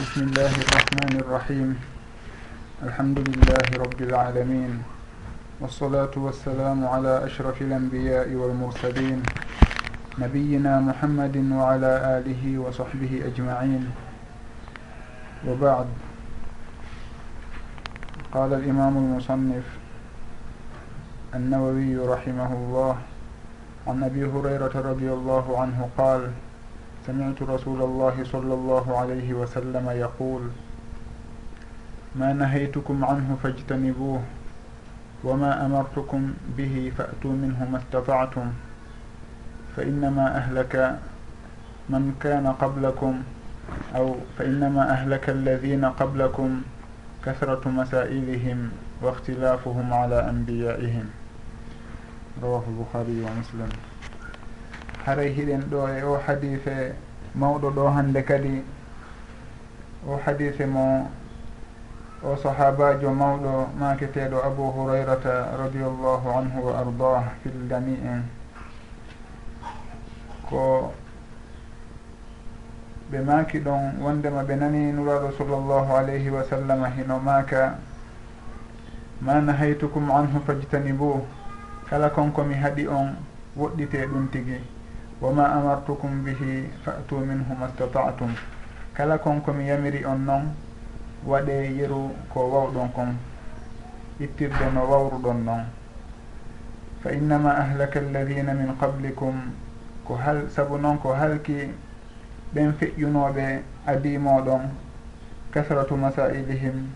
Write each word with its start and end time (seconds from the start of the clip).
بسم 0.00 0.20
الله 0.22 0.52
الرحمن 0.64 1.14
الرحيم 1.20 1.68
الحمد 2.82 3.18
لله 3.18 3.66
رب 3.84 4.00
العالمين 4.02 4.82
والصلاة 5.60 6.10
والسلام 6.16 6.86
على 6.86 7.24
أشرف 7.26 7.62
الأنبياء 7.62 8.32
والمرسلين 8.32 9.22
نبينا 10.18 10.80
محمد 10.80 11.36
وعلى 11.52 11.92
آله 12.18 12.58
وصحبه 12.58 13.12
أجمعين 13.26 13.90
وبعد 15.48 15.86
قال 18.34 18.52
الإمام 18.52 18.96
المصنف 18.96 19.64
النووي 21.34 21.96
رحمه 21.96 22.52
الله 22.52 22.96
عن 23.86 24.04
أبي 24.04 24.24
هريرة 24.24 24.74
رضي 24.80 25.12
الله 25.12 25.60
عنه 25.60 25.88
قال 25.98 26.30
سمعت 27.10 27.42
رسول 27.42 27.82
الله 27.82 28.24
صلى 28.24 28.54
الله 28.54 28.98
عليه 28.98 29.34
وسلم 29.34 29.90
يقول 29.90 30.42
ما 32.14 32.32
نهيتكم 32.32 33.04
عنه 33.04 33.36
فاجتنبوه 33.42 34.22
وما 35.24 35.66
أمرتكم 35.66 36.34
به 36.58 36.92
فأتوا 36.98 37.32
منه 37.32 37.68
ما 37.72 37.78
استطعتم 37.78 38.46
فإنما 39.76 40.36
أهلك 40.36 40.98
من 41.88 42.14
كان 42.22 42.46
قبلكم 42.46 43.22
أو 43.96 44.16
فإنما 44.38 44.90
أهلك 44.90 45.30
الذين 45.30 45.84
قبلكم 45.84 46.62
كثرة 47.26 47.68
مسائلهم 47.68 48.70
واختلافهم 49.02 49.92
على 49.92 50.30
أنبيائهم. 50.30 51.06
رواه 52.42 52.64
البخاري 52.68 53.18
ومسلم. 53.22 53.89
haray 55.10 55.32
hiɗen 55.34 55.62
ɗo 55.70 55.88
e 55.88 56.02
o 56.02 56.14
hadife 56.26 56.94
mawɗo 57.34 57.70
ɗo 57.70 57.90
hande 57.90 58.22
kadi. 58.24 58.62
O 60.06 60.16
hadife 60.24 60.66
mo 60.66 61.10
o 62.22 62.36
sahabajo 62.36 63.10
mawɗo 63.10 63.68
maketeɗo 63.78 64.38
abou 64.44 64.70
hurayrata 64.70 65.56
radiallahu 65.58 66.28
anhu 66.38 66.58
wa 66.66 66.78
ardah 66.78 67.24
fil 67.42 67.68
jami 67.68 67.98
en. 68.04 68.22
Ko 70.48 70.92
ɓe 73.10 73.18
maaki 73.20 73.58
ɗon 73.58 73.98
wondema 74.00 74.44
ɓe 74.44 74.54
nani 74.56 74.92
nuraɗo 74.92 75.32
sallllahu 75.38 75.90
alayhi 75.92 76.30
wa 76.30 76.44
sallam 76.44 76.84
hino 76.96 77.18
maaka 77.18 77.78
ma 79.20 79.40
nahaytukum 79.40 80.08
anhu 80.10 80.38
fajtanibuh 80.46 81.18
kala 81.90 82.10
konkomi 82.10 82.54
haɗi 82.54 82.86
on 82.86 83.16
woɗɗite 83.56 84.06
ɗum 84.06 84.30
tigi. 84.30 84.79
wama 85.20 85.44
amartukum 85.52 86.24
bihi 86.24 86.68
fatu 86.84 87.20
minhu 87.20 87.52
ma 87.54 87.66
mastatatum 87.68 88.32
kala 88.96 89.18
kon 89.18 89.40
komi 89.44 89.68
yamiri 89.68 90.04
on 90.04 90.24
noon 90.24 90.44
waɗe 91.26 91.76
yeru 91.76 92.10
ko 92.32 92.40
wawɗon 92.48 92.88
kon 92.94 93.12
ittirde 94.20 94.72
no 94.74 94.80
wawruɗon 94.88 95.44
noon 95.44 95.64
fa 97.02 97.10
innama 97.12 97.50
ahlaka 97.52 97.98
alladina 98.00 98.54
min 98.54 98.72
qablikum 98.80 99.52
ko 100.08 100.14
hal 100.16 100.48
saabu 100.48 100.78
noon 100.78 100.98
ko 100.98 101.12
halki 101.12 101.68
ɓen 102.54 102.72
feƴƴunoɓe 102.80 103.62
adimoɗon 103.86 104.62
kasratu 105.52 105.96
masailihim 105.96 106.88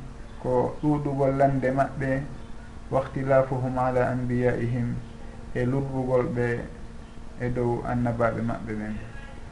ko 0.42 0.76
ɗuɗugol 0.82 1.36
lande 1.36 1.70
maɓɓe 1.70 2.22
wahtilafuhum 2.90 3.78
ala 3.78 4.08
anbiyaihim 4.12 4.94
e 5.54 5.64
lurrugol 5.64 6.26
ɓe 6.34 6.58
e 7.40 7.48
dow 7.50 7.82
annabaɓe 7.86 8.40
maɓɓe 8.42 8.72
ɓen 8.78 8.94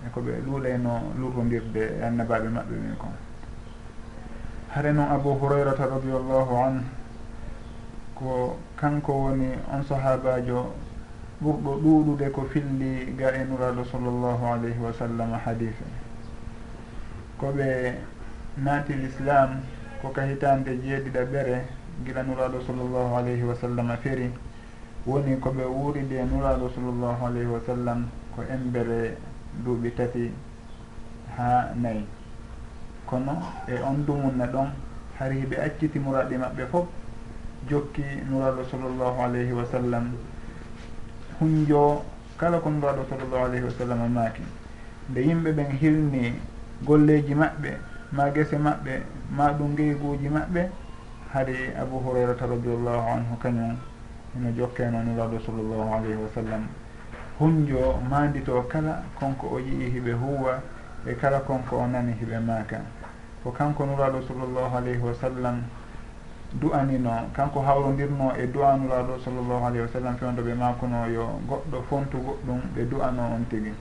e 0.07 0.09
koɓe 0.15 0.33
ɗuulayno 0.45 0.93
luɓodirde 1.19 1.83
e 1.99 2.03
annabaɓe 2.07 2.49
maɓɓe 2.49 2.75
ɓen 2.83 2.97
kon. 2.99 3.15
Hare 4.75 4.93
noon 4.93 5.09
abou 5.11 5.39
hurayrata 5.41 5.87
radiallahu 5.87 6.55
an 6.67 6.85
ko 8.15 8.57
kanko 8.77 9.13
woni 9.13 9.49
on 9.73 9.83
sahabajo 9.85 10.73
ɓurɗo 11.43 11.71
ɗuuɗude 11.83 12.31
ko 12.31 12.43
filli 12.53 13.15
ga 13.19 13.29
e 13.35 13.45
nuraɗo 13.45 13.85
sallllahu 13.85 14.45
alayhi 14.47 14.79
wa 14.79 14.93
sallam 14.93 15.33
hadife 15.45 15.85
koɓe 17.39 17.95
naati 18.59 18.95
l'islam 18.95 19.61
ko 20.01 20.09
kahitande 20.09 20.79
jeeɗiɗa 20.83 21.25
ɓere 21.33 21.65
gila 22.05 22.23
nuraɗo 22.23 22.61
sallllahu 22.67 23.17
alayhi 23.17 23.43
wa 23.43 23.55
sallam 23.55 23.91
feri 24.03 24.31
woni 25.07 25.37
ko 25.41 25.51
ɓe 25.51 25.65
wuuridi 25.65 26.15
e 26.15 26.25
nuraaɗo 26.25 26.71
sallllahu 26.75 27.27
alayhi 27.27 27.49
wa 27.51 27.61
sallam 27.67 28.07
ko 28.37 28.43
embere 28.51 29.17
duuɓi 29.65 29.91
tati 29.97 30.31
haa 31.37 31.75
nayi. 31.75 32.07
Kono 33.07 33.35
e 33.67 33.75
on 33.83 34.05
dumunna 34.07 34.47
ɗon 34.47 34.69
hari 35.19 35.43
ɓe 35.51 35.57
acciti 35.61 35.99
muraɗi 35.99 36.37
maɓɓe 36.37 36.67
fof 36.71 36.87
jokki 37.69 38.03
nuraaɗo 38.31 38.63
sallllahu 38.71 39.21
alayhi 39.23 39.53
wa 39.53 39.65
sallam 39.71 40.13
hunjo 41.41 42.05
kala 42.39 42.59
ko 42.61 42.71
nuraaɗo 42.71 43.03
sallllahu 43.11 43.45
alayhi 43.45 43.65
wa 43.65 43.71
sallam 43.79 44.13
maaki. 44.13 44.43
Nde 45.11 45.19
yimɓe 45.21 45.51
ɓen 45.53 45.71
hilni 45.81 46.33
golleeji 46.85 47.35
maɓɓe 47.35 47.71
ma 48.13 48.31
gese 48.31 48.57
maɓɓe 48.59 49.03
ma 49.37 49.51
ɗum 49.53 49.73
ngeyguuji 49.73 50.29
maɓɓe 50.29 50.71
hari 51.33 51.75
abou 51.81 51.99
hurairata 52.05 52.47
radiallahu 52.47 53.09
anhu 53.17 53.37
kañum 53.43 53.77
ino 54.37 54.51
jokkeno 54.53 55.03
nuraɗo 55.03 55.39
sallllahu 55.45 55.93
alayhi 55.95 56.17
wa 56.17 56.29
sallam. 56.35 56.67
Hunjo 57.39 57.99
mandito 58.09 58.63
kala 58.69 59.03
konko 59.19 59.47
o 59.55 59.59
yii 59.59 59.91
hiɓe 59.91 60.13
huwa 60.13 60.63
e 61.07 61.15
kala 61.15 61.41
konko 61.41 61.77
o 61.77 61.87
nani 61.87 62.13
hiɓe 62.21 62.39
maaka. 62.41 62.81
Ko 63.43 63.51
kanko 63.51 63.85
nuraɗo 63.87 64.23
sallllahu 64.27 64.77
alayhi 64.77 65.01
wa 65.01 65.15
sallam 65.15 65.63
du'anino 66.61 67.31
kanko 67.33 67.61
hawrodirno 67.61 68.33
e 68.37 68.47
du'a 68.47 68.77
nuraɗo 68.77 69.19
sallllahu 69.25 69.65
alayhi 69.67 69.81
wa 69.87 69.93
sallam 69.93 70.17
fewndo 70.17 70.43
ɓe 70.43 70.55
makuno 70.55 71.07
yo 71.07 71.41
goɗɗo 71.49 71.83
fontu 71.89 72.19
goɗɗum 72.19 72.61
ɓe 72.75 72.89
du'ano 72.89 73.23
on 73.35 73.45
tigi. 73.51 73.73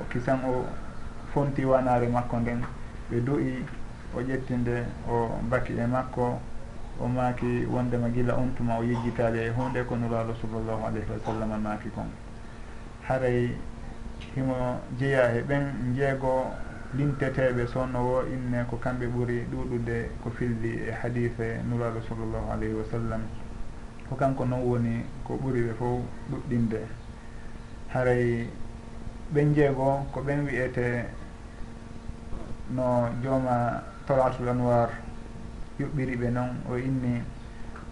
O 0.00 0.04
kisan 0.10 0.40
o 0.44 0.64
fonti 1.32 1.64
wanare 1.64 2.08
makko 2.08 2.36
nden 2.38 2.62
ɓe 3.10 3.20
du'i 3.24 3.64
o 4.16 4.20
ƴettinde 4.20 4.84
o 5.08 5.28
baki 5.50 5.72
e 5.78 5.86
makko 5.86 6.38
o 7.00 7.08
maaki 7.08 7.66
wondema 7.66 8.08
gila 8.08 8.34
on 8.34 8.54
tuma 8.56 8.78
o 8.78 8.82
yejjitali 8.82 9.38
e 9.38 9.48
hunde 9.50 9.84
ko 9.84 9.96
nuraɗo 9.96 10.34
sallllahu 10.40 10.86
alayhi 10.86 11.10
wa 11.10 11.18
sallam 11.24 11.62
maaki 11.62 11.88
kon. 11.90 12.10
Haray 13.08 13.50
himo 14.34 14.80
jeeya 14.98 15.34
e 15.34 15.42
ɓen 15.42 15.94
jeego 15.94 16.50
linteteɓe 16.96 17.66
sonnowo 17.66 18.22
inne 18.26 18.64
ko 18.70 18.76
kamɓe 18.76 19.06
ɓuuri 19.06 19.46
ɗuɗude 19.50 20.10
ko 20.22 20.30
filli 20.30 20.78
e 20.88 20.92
hadise 20.92 21.60
nuraɗo 21.68 22.00
sallllahu 22.08 22.50
alayhi 22.52 22.74
wa 22.74 22.84
sallam. 22.90 23.22
Ko 24.08 24.14
kanko 24.16 24.44
noon 24.44 24.62
woni 24.62 25.04
ko 25.24 25.34
ɓuri 25.42 25.62
ɓe 25.66 25.74
fof 25.74 26.00
ɗuɗɗinde 26.30 26.80
haray 27.94 28.48
ɓen 29.32 29.54
jeego 29.54 30.06
ko 30.12 30.20
ɓen 30.20 30.44
wiyete 30.46 31.04
no 32.70 33.08
jooma 33.22 33.82
talatul 34.06 34.48
anwar 34.48 34.88
yuɓɓiri 35.78 36.16
ɓe 36.16 36.28
noon 36.30 36.50
o 36.70 36.76
inni 36.76 37.22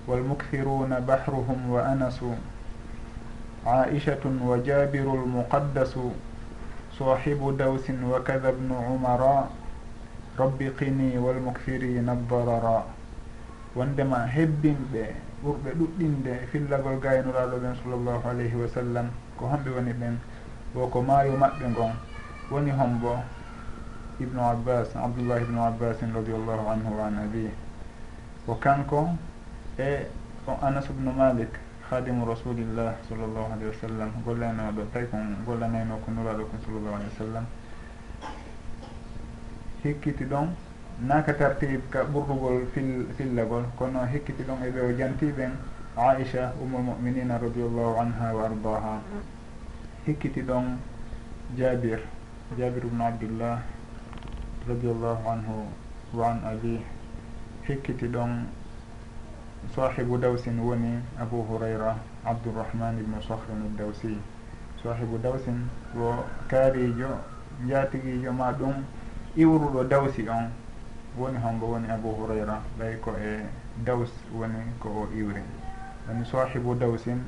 walmukthiruna 0.09 1.01
bahruhum 1.01 1.71
wa 1.71 1.81
anasu 1.87 2.35
aishatun 3.67 4.41
wa 4.43 4.59
jabiru 4.59 5.15
lmuqaddasu 5.25 6.13
sahibu 6.99 7.53
dawsin 7.53 8.03
wa 8.05 8.21
kada 8.23 8.53
bnu 8.53 8.75
umara 8.95 9.49
rabbi 10.39 10.71
qini 10.79 11.19
walmukthirina 11.19 12.15
darara 12.29 12.85
wondema 13.77 14.27
hebbinɓe 14.27 15.05
ɓurɓe 15.45 15.71
ɗuɗɗinde 15.79 16.47
fillagol 16.51 17.01
gaynuraɗo 17.01 17.57
ɓen 17.59 17.75
sallllahu 17.83 18.29
alayhi 18.29 18.57
wa 18.57 18.69
sallam 18.69 19.07
ko 19.37 19.47
homɓe 19.47 19.71
woni 19.71 19.93
ɓen 19.93 20.17
o 20.75 20.87
ko 20.87 21.03
maayo 21.03 21.37
maɓɓe 21.37 21.67
ngon. 21.71 21.93
Woni 22.53 22.71
hombo 22.71 23.17
ibnu 24.21 24.41
abbas 24.45 24.93
abdoullah 24.97 25.41
ibnu 25.41 25.57
abbasin 25.65 26.13
radiallahu 26.13 26.69
anhu 26.69 26.91
wa 26.99 27.07
an 27.09 27.17
abih 27.25 27.49
ko 28.47 28.55
kanko 28.61 29.09
e 29.79 30.07
o 30.47 30.53
anas 30.63 30.89
ubnu 30.91 31.13
malik 31.13 31.51
hadimu 31.91 32.25
rasulillah 32.27 32.95
sallllahu 33.09 33.53
alayhi 33.53 33.69
wa 33.69 33.79
sallam. 33.81 34.11
Gollanoɗo 34.25 34.83
tawi 34.93 35.07
kon 35.11 35.37
gollanayno 35.47 35.97
ko 36.05 36.11
nuraɗo 36.11 36.45
kon 36.51 36.59
sallllahu 36.65 36.95
alayhi 36.97 37.13
wa 37.13 37.19
sallam. 37.25 37.45
Hikkiti 39.85 40.25
ɗon 40.25 40.49
naka 41.01 41.33
tartib 41.35 41.81
ka 41.91 42.05
ɓurrugol 42.05 42.67
fil 42.73 43.07
fillagol. 43.17 43.65
Kono 43.77 44.07
hikkiti 44.07 44.43
ɗon 44.43 44.63
eɓe 44.65 44.81
o 44.81 44.91
jantiɓen 44.97 45.53
aicha 45.97 46.53
ummul 46.63 46.81
muminina 46.83 47.39
radiallahu 47.39 48.01
anha 48.01 48.33
wa 48.35 48.45
ardaha. 48.45 49.01
Hikkiti 50.07 50.41
ɗon 50.43 50.79
jabir 51.57 52.01
jabir 52.59 52.85
ubnu 52.85 53.05
abdillah 53.05 53.61
radiallahu 54.69 55.29
anhu 55.29 55.69
wa 56.15 56.31
an 56.31 56.41
abih 56.45 56.81
hikkiti 57.67 58.09
ɗon 58.09 58.47
sahibu 59.75 60.19
dawsin 60.19 60.59
woni 60.61 60.99
abou 61.21 61.43
hurayra 61.45 61.97
abdourahman 62.25 62.99
ibnu 62.99 63.23
sahrin 63.23 63.77
dawsi 63.77 64.19
sahibu 64.83 65.19
dawsin 65.19 65.69
wo 65.95 66.25
kaarijo 66.49 67.19
jatiguijo 67.69 68.33
ma 68.33 68.53
ɗum 68.53 68.75
iwruɗo 69.37 69.85
dawsi 69.89 70.29
on. 70.29 70.51
Woni 71.19 71.39
hombo 71.39 71.67
woni 71.67 71.89
abou 71.91 72.15
hurayra 72.17 72.63
ɓay 72.79 72.97
ko 73.01 73.11
e 73.21 73.45
daws 73.85 74.11
woni 74.33 74.57
ko 74.81 74.89
o 74.89 75.09
iwri. 75.15 75.43
Woni 76.09 76.25
sahibu 76.25 76.75
dawsin 76.75 77.21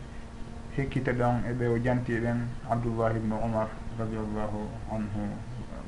hikkite 0.76 1.12
ɗon 1.12 1.44
e 1.48 1.52
ɓe 1.52 1.66
o 1.68 1.76
jantiɗen 1.78 2.48
abdoullah 2.70 3.14
ibnu 3.16 3.36
umar 3.44 3.68
radiallahu 3.98 4.58
anhu 4.90 5.20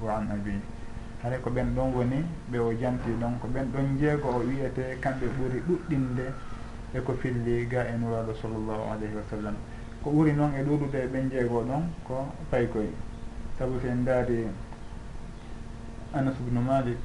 wa 0.02 0.16
an 0.18 0.30
abi 0.30 0.60
haray 1.26 1.40
ko 1.42 1.50
ɓen 1.50 1.74
ɗon 1.74 1.90
woni 1.94 2.22
ɓe 2.50 2.58
o 2.58 2.72
janti 2.72 3.10
ɗon 3.20 3.38
ko 3.40 3.48
ɓen 3.48 3.66
ɗon 3.72 3.98
jeego 3.98 4.28
o 4.28 4.38
wiyete 4.46 4.98
kamɓe 5.02 5.26
ɓuuri 5.36 5.58
ɗuɗɗinde 5.66 6.26
e 6.94 7.00
ko 7.00 7.12
filli 7.14 7.66
ga 7.66 7.82
e 7.82 7.96
nuraɗo 7.98 8.32
sallllahu 8.40 8.82
alayhi 8.94 9.14
wa 9.16 9.22
sallam. 9.30 9.54
Ko 10.02 10.10
ɓuri 10.10 10.32
noon 10.34 10.54
e 10.54 10.62
ɗuɗude 10.62 10.94
e 11.02 11.06
ɓen 11.08 11.28
jeego 11.30 11.62
ɗon 11.66 11.82
ko 12.06 12.26
paykoye 12.50 12.92
saabu 13.58 13.80
so 13.80 13.88
en 13.88 14.04
daari 14.04 14.46
anas 16.14 16.34
ubnu 16.38 16.60
malik 16.60 16.98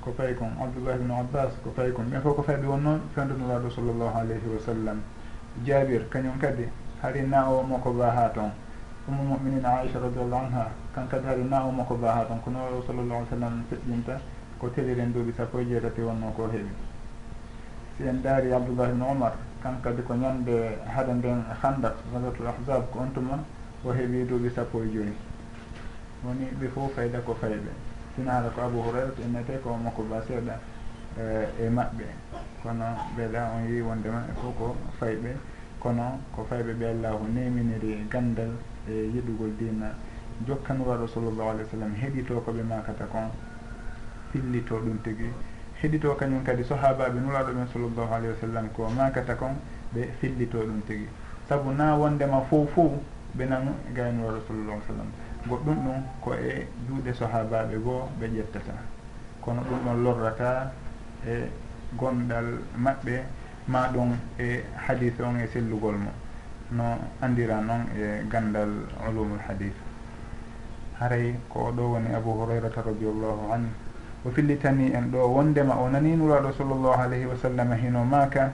ko 0.00 0.12
fayi 0.16 0.34
kon 0.34 0.56
abdoullah 0.58 0.96
ibne 0.96 1.12
abbas 1.20 1.52
ko 1.62 1.70
fayi 1.76 1.92
kon 1.92 2.04
ɓen 2.08 2.20
fof 2.22 2.36
ko 2.36 2.42
fayɓe 2.42 2.64
won 2.66 2.80
noon 2.80 2.92
wonnoon 2.96 3.00
fendanuraɗo 3.14 3.70
sallllahu 3.70 4.16
alayhi 4.16 4.48
wa 4.48 4.60
sallam. 4.64 4.98
Jabir 5.66 6.08
kañum 6.08 6.38
kadi 6.40 6.64
hari 7.02 7.22
na 7.28 7.44
o 7.50 7.62
mo 7.62 7.76
ko 7.78 7.92
ba 7.92 8.08
ha 8.10 8.30
toon. 8.32 8.52
ummu 9.08 9.22
muminin 9.24 9.64
aicha 9.64 9.98
radiallahu 9.98 10.44
anha 10.46 10.68
kan 10.94 11.08
kadi 11.08 11.26
hari 11.26 11.44
na 11.44 11.64
umma 11.64 11.84
ko 11.84 11.96
ba 11.96 12.12
ha 12.12 12.24
ko 12.28 12.34
kono 12.44 12.82
sallallah 12.86 13.16
alih 13.24 13.30
sallam 13.32 13.64
feƴƴinta 13.70 14.20
ko 14.60 14.68
teliren 14.68 15.12
duuɓi 15.12 15.32
sappo 15.36 15.58
e 15.60 15.64
jeetati 15.64 16.00
wonno 16.02 16.30
ko 16.36 16.48
heewi. 16.52 16.68
Si 17.96 18.04
en 18.06 18.20
daari 18.22 18.52
abdoullah 18.52 18.88
ibne 18.90 19.02
omar 19.04 19.32
kan 19.62 19.80
kadi 19.82 20.02
ko 20.02 20.14
ñande 20.14 20.78
haɗa 20.84 21.12
nden 21.14 21.44
handak 21.62 21.96
gazatul 22.12 22.46
ahzab 22.46 22.90
ko 22.92 22.98
on 23.00 23.12
tuma 23.12 23.38
o 23.84 23.92
heewi 23.92 24.26
duuɓi 24.28 24.50
sappo 24.54 24.82
e 24.82 24.88
joyi 24.92 25.14
woni 26.24 26.44
ɓe 26.60 26.68
fof 26.68 26.92
fayda 26.94 27.20
ko 27.20 27.34
fayɓe. 27.40 27.72
Sina 28.14 28.32
haala 28.32 28.48
ko 28.50 28.60
abou 28.60 28.82
hurairata 28.82 29.22
innete 29.22 29.60
ko 29.62 29.76
makko 29.80 30.02
ba 30.10 30.20
seeɗa 30.28 30.60
eh, 31.16 31.48
e 31.64 31.68
maɓɓe. 31.70 32.04
Kono 32.62 32.84
ɓeeɗa 33.16 33.40
on 33.56 33.64
yi 33.68 33.80
wondema 33.80 34.20
e 34.28 34.32
fof 34.40 34.52
ko 34.58 34.76
fayɓe. 35.00 35.32
kono 35.80 36.20
ko 36.34 36.46
fayɓe 36.48 36.72
ɓe 36.78 36.86
allahu 36.94 37.24
neminiri 37.34 37.92
e 37.92 38.06
gandal 38.08 38.52
e 38.88 38.92
yiɗugol 39.14 39.56
dina. 39.58 39.90
Jokkanuraɗo 40.46 41.06
sallllahu 41.08 41.48
alih 41.50 41.64
w 41.64 41.70
sallam 41.70 41.92
heɗito 41.94 42.40
koɓe 42.40 42.62
makata 42.62 43.04
kon 43.06 43.28
fillito 44.32 44.76
ɗum 44.78 44.98
tigui 45.02 45.30
heɗito 45.82 46.14
kañum 46.16 46.42
kadi 46.44 46.64
sahabaɓe 46.64 47.20
nuraɗo 47.20 47.52
ɓen 47.52 47.66
sallllahu 47.72 48.12
alayhi 48.14 48.32
wa 48.32 48.40
sallam 48.40 48.68
ko 48.72 48.88
makata 48.88 49.34
kon 49.34 49.56
ɓe 49.94 50.08
fillito 50.20 50.58
ɗum 50.58 50.80
tigui 50.86 51.08
saabu 51.48 51.72
na 51.72 51.94
wondema 51.96 52.40
fof 52.48 52.70
fof 52.74 52.92
ɓenan 53.36 53.68
e 53.88 53.92
gaynuraɗo 53.94 54.40
sallllah 54.46 54.74
alih 54.74 54.84
w 54.84 54.86
sallam. 54.86 55.10
Goɗɗum 55.48 55.76
ɗum 55.84 56.02
ko 56.20 56.32
e 56.34 56.66
juuɗe 56.88 57.12
sahabaɓe 57.14 57.76
goo 57.82 58.08
ɓe 58.20 58.26
ƴettata. 58.28 58.72
Kono 59.40 59.60
ɗum 59.62 59.78
ɗon 59.84 60.02
lorrata 60.04 60.72
e 61.26 61.48
gonɗal 61.96 62.46
maɓɓe 62.76 63.24
ma 63.70 63.88
ɗum 63.92 64.16
e 64.38 64.64
hadis 64.86 65.14
on 65.20 65.38
e 65.38 65.46
sellugol 65.46 65.94
mo 65.94 66.10
no 66.72 66.98
andira 67.22 67.60
noon 67.60 67.86
e 67.94 68.26
gandal 68.28 68.70
ulumul 69.08 69.38
hadis 69.46 69.72
haray 70.98 71.34
ko 71.48 71.72
ɗo 71.72 71.82
woni 71.92 72.12
abou 72.14 72.34
hurairata 72.42 72.82
radiallahu 72.82 73.52
anhu. 73.52 73.70
O 74.26 74.30
fillitani 74.30 74.92
en 74.92 75.10
ɗo 75.10 75.32
wondema 75.32 75.74
o 75.80 75.88
nani 75.88 76.16
nuraɗo 76.16 76.52
sallllahu 76.52 77.00
alayhi 77.00 77.24
wa 77.26 77.36
sallam 77.36 77.72
hino 77.72 78.04
maka 78.04 78.52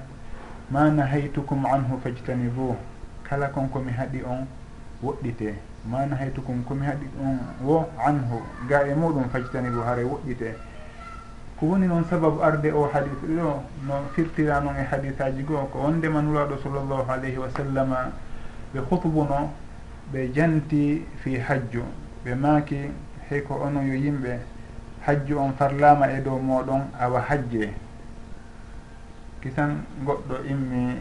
ma 0.70 0.88
nahaytukum 0.90 1.66
anhu 1.66 1.98
fajtanibu 2.04 2.76
kala 3.24 3.48
kon 3.48 3.68
komi 3.68 3.90
haɗi 3.90 4.22
on 4.22 4.46
woɗɗite. 5.02 5.54
Ma 5.90 6.06
nahaytukum 6.06 6.62
komi 6.64 6.86
haɗi 6.86 7.06
on 7.20 7.38
wo 7.64 7.88
anhu. 7.98 8.38
Ga 8.68 8.86
e 8.86 8.94
muɗum 8.94 9.28
fajtanibu 9.28 9.80
haray 9.82 10.04
woɗɗite. 10.04 10.54
ko 11.58 11.66
woni 11.66 11.86
noon 11.86 12.04
sababu 12.04 12.42
arde 12.42 12.72
o 12.72 12.88
hadis 12.92 13.18
ɗo 13.22 13.62
no 13.86 13.94
firtira 14.14 14.60
noon 14.60 14.76
e 14.76 14.84
hadis 14.84 15.20
aji 15.20 15.42
goo 15.42 15.66
ko 15.72 15.78
wondema 15.78 16.20
nuraɗo 16.22 16.58
sallllahu 16.62 17.10
alayhi 17.10 17.38
wa 17.38 17.48
sallama 17.50 18.12
ɓe 18.74 18.80
hutbuno 18.90 19.50
ɓe 20.12 20.32
janti 20.34 21.04
fi 21.22 21.38
hajju 21.38 21.82
ɓe 22.24 22.34
maaki 22.34 22.90
hey 23.28 23.40
ko 23.42 23.54
ono 23.54 23.80
yo 23.82 23.94
yimɓe 23.94 24.38
hajju 25.06 25.38
on 25.38 25.52
farlama 25.52 26.10
e 26.10 26.20
dow 26.20 26.38
moɗon 26.38 26.90
awa 26.98 27.20
hajje. 27.20 27.72
Kisan 29.40 29.84
goɗɗo 30.04 30.34
immi 30.50 30.96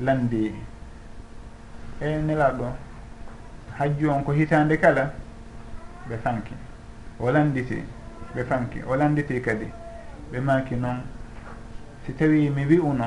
landi. 0.00 0.52
E 2.00 2.08
nelaɗo 2.26 2.66
hajju 3.78 4.10
on 4.10 4.22
ko 4.24 4.32
hitande 4.32 4.76
kala? 4.78 5.12
Ɓe 6.08 6.16
fanki. 6.22 6.54
O 7.20 7.30
landiti 7.30 7.82
ɓe 8.34 8.44
fanki. 8.44 8.82
O 8.86 8.96
landiti 8.96 9.40
kadi. 9.40 9.66
ɓe 10.32 10.40
maki 10.40 10.74
noon. 10.76 11.00
Si 12.04 12.12
tawi 12.12 12.50
mi 12.50 12.64
wi'uno 12.64 13.06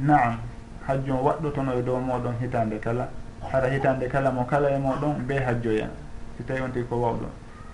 naam 0.00 0.38
hajju 0.86 1.12
hajjum 1.12 1.24
waɗɗotono 1.24 1.72
e 1.78 1.82
dow 1.82 1.98
moɗon 2.00 2.34
hitande 2.40 2.78
kala. 2.78 3.08
Hara 3.52 3.68
hitande 3.68 4.08
kala 4.08 4.30
mo 4.30 4.44
kala 4.44 4.70
e 4.70 4.78
moɗon 4.78 5.26
be 5.26 5.34
hajjoya. 5.34 5.88
Si 6.36 6.44
tawi 6.44 6.60
on 6.60 6.72
tigi 6.72 6.86
ko 6.88 6.96
wawɗo 6.96 7.26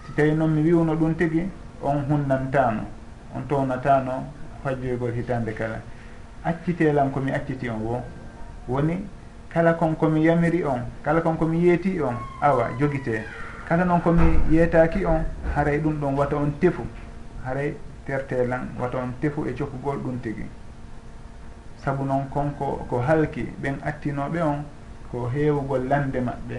si 0.06 0.12
tawi 0.12 0.32
noon 0.32 0.50
mi 0.54 0.62
wiwno 0.62 0.94
ɗum 0.94 1.14
tigi 1.16 1.48
on 1.82 2.04
hunnantano 2.08 2.82
on 3.34 3.42
townatano 3.48 4.24
hajjoygol 4.64 5.12
hitande 5.12 5.52
kala. 5.52 5.80
Accitelan 6.44 7.10
komi 7.10 7.32
acciti 7.32 7.68
on 7.68 7.80
wo 7.80 8.02
woni 8.68 9.06
kala 9.48 9.74
kon 9.74 9.94
komi 9.96 10.24
yamiri 10.24 10.64
on 10.64 10.80
kala 11.02 11.20
kon 11.20 11.36
komi 11.36 11.64
yeeti 11.64 12.00
on 12.00 12.14
awa 12.40 12.68
jogite 12.78 13.24
kala 13.68 13.84
noon 13.84 14.00
komi 14.00 14.40
yeetaki 14.50 15.04
on 15.06 15.24
haray 15.54 15.78
ɗum 15.78 16.00
ɗon 16.00 16.16
wata 16.16 16.36
on 16.36 16.52
tefu. 16.60 16.82
Haray 17.44 17.74
tertelan 18.06 18.68
wata 18.80 18.98
on 18.98 19.12
tefu 19.20 19.46
e 19.46 19.54
cokkugol 19.54 19.98
ɗum 19.98 20.18
tigi. 20.20 20.46
Saabu 21.76 22.04
noon 22.04 22.28
konko 22.30 22.86
ko 22.88 22.98
halki 23.00 23.42
ɓen 23.62 23.76
attinoɓe 23.82 24.40
on 24.42 24.64
ko 25.10 25.28
heewugol 25.28 25.88
lande 25.88 26.20
maɓɓe 26.20 26.56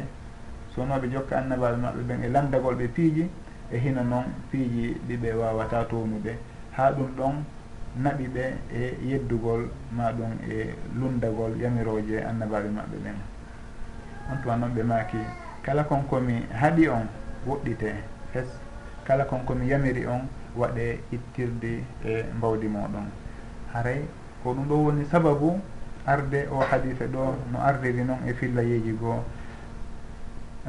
sonoɓe 0.75 1.07
jokka 1.11 1.37
annabaɓe 1.37 1.77
maɓɓe 1.77 2.01
ɓen 2.07 2.23
e 2.23 2.27
landagol 2.29 2.75
ɓe 2.75 2.87
piiji 2.87 3.29
e 3.71 3.77
hino 3.77 4.03
noon 4.03 4.25
piiji 4.51 4.97
ɗiɓe 5.07 5.33
wawata 5.33 5.85
tumude 5.89 6.37
ha 6.77 6.91
ɗum 6.91 7.09
ɗon 7.17 7.35
naɓi 8.03 8.27
ɓe 8.27 8.43
e 8.73 8.97
yeddugol 9.09 9.69
ma 9.91 10.11
ɗum 10.11 10.31
e 10.51 10.75
lundagol 10.99 11.51
yamiroje 11.61 12.17
annabaɓe 12.29 12.69
maɓɓe 12.69 12.97
ɓen 13.03 13.17
on 14.31 14.37
tuma 14.41 14.55
noon 14.57 14.71
ɓe 14.75 14.83
maaki 14.83 15.17
kala 15.63 15.83
konkomi 15.83 16.45
haaɗi 16.59 16.87
on 16.89 17.07
woɗɗite 17.47 17.89
hes 18.33 18.47
kala 19.07 19.25
konkomi 19.25 19.67
yamiri 19.67 20.05
on 20.05 20.21
waɗe 20.57 20.99
ittirde 21.11 21.83
e 22.03 22.25
mbawdi 22.37 22.67
moɗon. 22.67 23.07
Haray 23.73 24.01
ko 24.43 24.53
ɗum 24.53 24.67
ɗo 24.67 24.75
woni 24.75 25.05
sababu 25.05 25.59
arde 26.05 26.47
o 26.51 26.59
hadife 26.59 27.07
ɗo 27.07 27.35
no 27.51 27.59
ardiri 27.59 28.03
noon 28.03 28.19
e 28.27 28.33
fillayeji 28.33 28.91
goo 28.93 29.23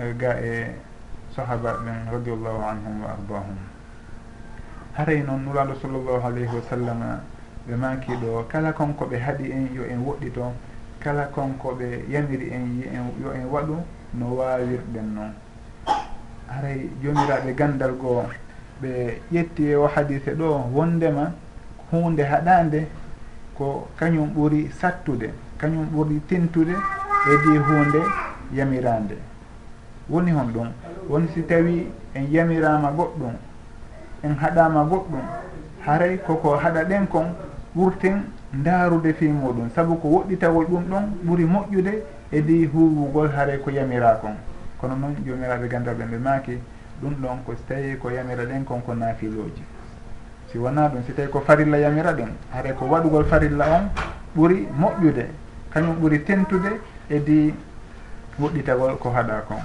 e 0.00 0.14
ga 0.16 0.40
e 0.40 0.72
sahaba 1.34 1.72
ɓen 1.84 2.08
radiallahu 2.10 2.62
anhum 2.64 3.02
wa 3.04 3.10
ardahum 3.12 3.56
haray 4.96 5.22
noon 5.22 5.44
nuraɗo 5.44 5.74
sallllahu 5.82 6.24
alayhi 6.26 6.56
wa 6.56 6.62
sallam 6.70 7.20
ɓe 7.68 7.76
makiɗo 7.76 8.46
kala 8.48 8.72
konko 8.72 9.04
ɓe 9.04 9.18
haaɗi 9.18 9.50
en 9.52 9.68
yo 9.74 9.84
en 9.84 10.00
woɗɗito 10.00 10.52
kala 11.00 11.26
konko 11.26 11.74
ɓe 11.76 12.04
yamiri 12.08 12.50
en 12.52 12.80
yo 13.22 13.32
en 13.34 13.44
waɗu 13.52 13.76
no 14.14 14.26
wawirɗen 14.36 15.14
noon 15.14 15.32
haray 16.48 16.88
jomiraɓe 17.02 17.52
gandal 17.54 17.92
goo 18.00 18.24
ɓe 18.82 19.20
ƴetti 19.32 19.64
e 19.70 19.76
o 19.76 19.86
hadise 19.86 20.34
ɗo 20.34 20.70
wondema 20.74 21.32
hunde 21.90 22.22
haɗande 22.22 22.86
ko 23.54 23.88
kañum 23.98 24.28
ɓuuri 24.34 24.70
sattude 24.70 25.30
kañum 25.58 25.86
ɓuri 25.94 26.20
tintude 26.28 26.72
e 26.72 27.36
di 27.44 27.58
hunde 27.58 28.00
yamirande. 28.52 29.16
Woni 30.08 30.30
hon 30.30 30.46
ɗum. 30.52 30.68
Woni 31.08 31.28
si 31.34 31.42
tawi 31.42 31.86
en 32.14 32.24
yamirama 32.30 32.90
goɗɗum 32.90 33.32
en 34.22 34.34
haɗama 34.34 34.84
goɗɗum 34.84 35.22
haray 35.86 36.18
koko 36.18 36.56
haɗa 36.56 36.84
ɗen 36.84 37.06
kon 37.08 37.26
ɓurten 37.74 38.22
ndaarude 38.52 39.12
fi 39.14 39.28
muɗum. 39.28 39.70
Saabu 39.74 39.96
ko 39.96 40.08
woɗɗitagol 40.08 40.66
ɗum 40.66 40.84
ɗon 40.90 41.04
ɓuuri 41.24 41.44
moƴƴude 41.44 42.02
e 42.32 42.42
di 42.42 42.66
huwugol 42.66 43.30
haray 43.30 43.58
ko 43.58 43.70
yamira 43.70 44.18
kon 44.20 44.34
kono 44.80 44.94
noon 44.94 45.14
jomiraɓe 45.24 45.68
gandal 45.68 45.94
ɓe 45.94 46.04
ɓe 46.04 46.18
maaki 46.18 46.58
ɗum 47.00 47.14
ɗon 47.20 47.42
ko 47.44 47.52
so 47.54 47.62
tawi 47.68 47.96
ko 47.98 48.10
yamira 48.10 48.44
ɗen 48.44 48.64
kon 48.64 48.80
ko 48.82 48.94
nafiloji. 48.94 49.62
Si 50.50 50.58
wona 50.58 50.88
ɗum 50.88 51.02
si 51.06 51.12
tawi 51.12 51.28
ko 51.28 51.40
farilla 51.40 51.76
yamira 51.78 52.12
ɗum 52.12 52.30
haɗa 52.52 52.72
ko 52.74 52.84
waɗugol 52.86 53.24
farilla 53.24 53.64
on 53.76 53.90
ɓuri 54.36 54.68
moƴƴude 54.72 55.26
kañum 55.70 55.96
ɓuri 56.00 56.24
tentude 56.24 56.80
e 57.08 57.18
di 57.20 57.54
woɗɗitagol 58.38 58.98
ko 58.98 59.10
haɗa 59.10 59.44
kon 59.48 59.62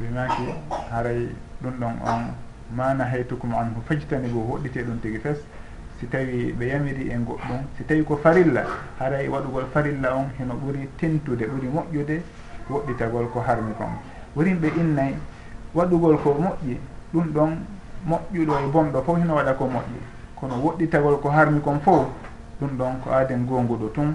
wimaki 0.00 0.54
haray 0.90 1.28
ɗum 1.62 1.72
ɗon 1.80 1.94
on 2.04 2.22
mana 2.70 3.04
haytukum 3.04 3.54
anhu 3.54 3.80
fajtani 3.86 4.28
go 4.28 4.40
woɗɗite 4.40 4.84
ɗum 4.84 5.00
tigi 5.00 5.18
fes. 5.18 5.38
Si 5.98 6.06
tawi 6.06 6.52
ɓe 6.52 6.66
yamiri 6.66 7.10
e 7.10 7.16
goɗɗum 7.16 7.66
si 7.76 7.84
tawi 7.84 8.04
ko 8.04 8.16
farilla 8.16 8.62
haray 9.00 9.26
waɗugol 9.28 9.66
farilla 9.72 10.14
on 10.14 10.30
heno 10.38 10.54
ɓuri 10.54 10.88
tentude 10.96 11.46
ɓuri 11.46 11.68
moƴƴude 11.68 12.22
woɗɗitagol 12.70 13.28
ko 13.32 13.40
harmi 13.40 13.72
kon. 13.76 13.90
Worin 14.36 14.60
ɓe 14.60 14.68
innayi 14.76 15.16
waɗugol 15.74 16.16
ko 16.22 16.34
moƴƴi 16.34 16.78
ɗum 17.12 17.32
ɗon 17.32 17.50
moƴƴuɗo 18.06 18.54
e 18.58 18.66
bonɗo 18.72 19.02
fof 19.02 19.18
hino 19.18 19.34
waɗa 19.34 19.52
ko 19.58 19.64
moƴƴi. 19.66 19.98
Kono 20.36 20.54
woɗɗitagol 20.64 21.20
ko 21.20 21.28
harmi 21.30 21.60
kon 21.60 21.78
fof 21.80 22.06
ɗum 22.60 22.76
ɗon 22.78 23.00
ko 23.04 23.10
aaden 23.10 23.46
gonguɗo 23.46 23.88
tun 23.92 24.14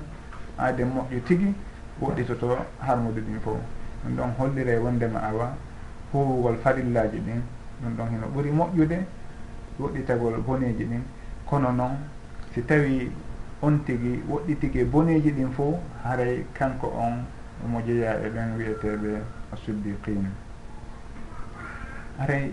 aaden 0.57 0.87
moƴƴo 0.95 1.19
tigi 1.25 1.53
woɗɗitoto 2.01 2.57
harmude 2.79 3.21
ɗin 3.21 3.39
fof. 3.43 3.57
Ɗum 4.03 4.15
ɗon 4.15 4.29
hollire 4.37 4.77
wondema 4.79 5.19
awa 5.19 5.53
huwugol 6.11 6.57
farillaji 6.63 7.19
ɗin 7.19 7.41
ɗum 7.81 7.95
ɗon 7.97 8.07
hino 8.09 8.27
ɓuuri 8.33 8.51
moƴƴude 8.51 8.97
woɗɗitagol 9.79 10.37
boneji 10.45 10.83
ɗin. 10.85 11.03
Kono 11.45 11.71
noon 11.71 11.91
si 12.53 12.61
tawi 12.65 13.11
on 13.61 13.77
tigi 13.85 14.21
woɗɗitigi 14.29 14.79
e 14.79 14.85
boneji 14.85 15.31
ɗin 15.31 15.51
fof 15.51 15.75
haray 16.03 16.45
kanko 16.53 16.87
on 16.87 17.25
omo 17.65 17.81
jeeya 17.85 18.19
e 18.25 18.29
ɓen 18.29 18.57
wiyeteɓe 18.57 19.21
suddiqin 19.65 20.25
haray 22.19 22.51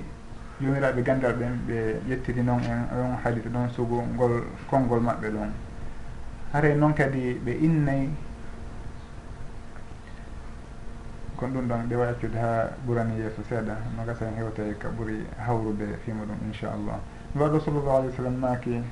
jomiraɓe 0.60 1.02
gandal 1.02 1.34
ɓen 1.34 1.54
ɓe 1.66 2.00
ƴettiri 2.08 2.42
noon 2.42 2.60
en 2.62 2.98
on 2.98 3.16
haalirde 3.24 3.48
ɗon 3.48 3.68
sugu 3.70 4.02
ngol 4.14 4.44
konngol 4.70 5.00
maɓɓe 5.00 5.28
ɗon 5.30 5.50
haray 6.52 6.74
noon 6.74 6.92
kadi 6.94 7.34
ɓe 7.44 7.52
innayi 7.60 8.10
kon 11.40 11.48
ɗum 11.52 11.68
ɗon 11.68 11.88
ɓe 11.88 11.96
wawi 11.96 12.10
accude 12.10 12.34
ha 12.36 12.68
ɓurani 12.86 13.16
yeeso 13.18 13.42
seeɗa. 13.48 13.74
No 13.96 14.04
gasa 14.04 14.26
hen 14.26 14.36
hewtawi 14.36 14.70
e 14.70 14.74
ka 14.78 14.88
ɓuuri 14.88 15.24
hawrude 15.38 15.86
fiima 16.04 16.24
ɗum 16.24 16.36
inchallah 16.46 17.00
waɗo 17.34 17.60
sallllahu 17.60 17.96
alih 17.96 18.10
w 18.10 18.16
sallam 18.16 18.36
maaki 18.36 18.82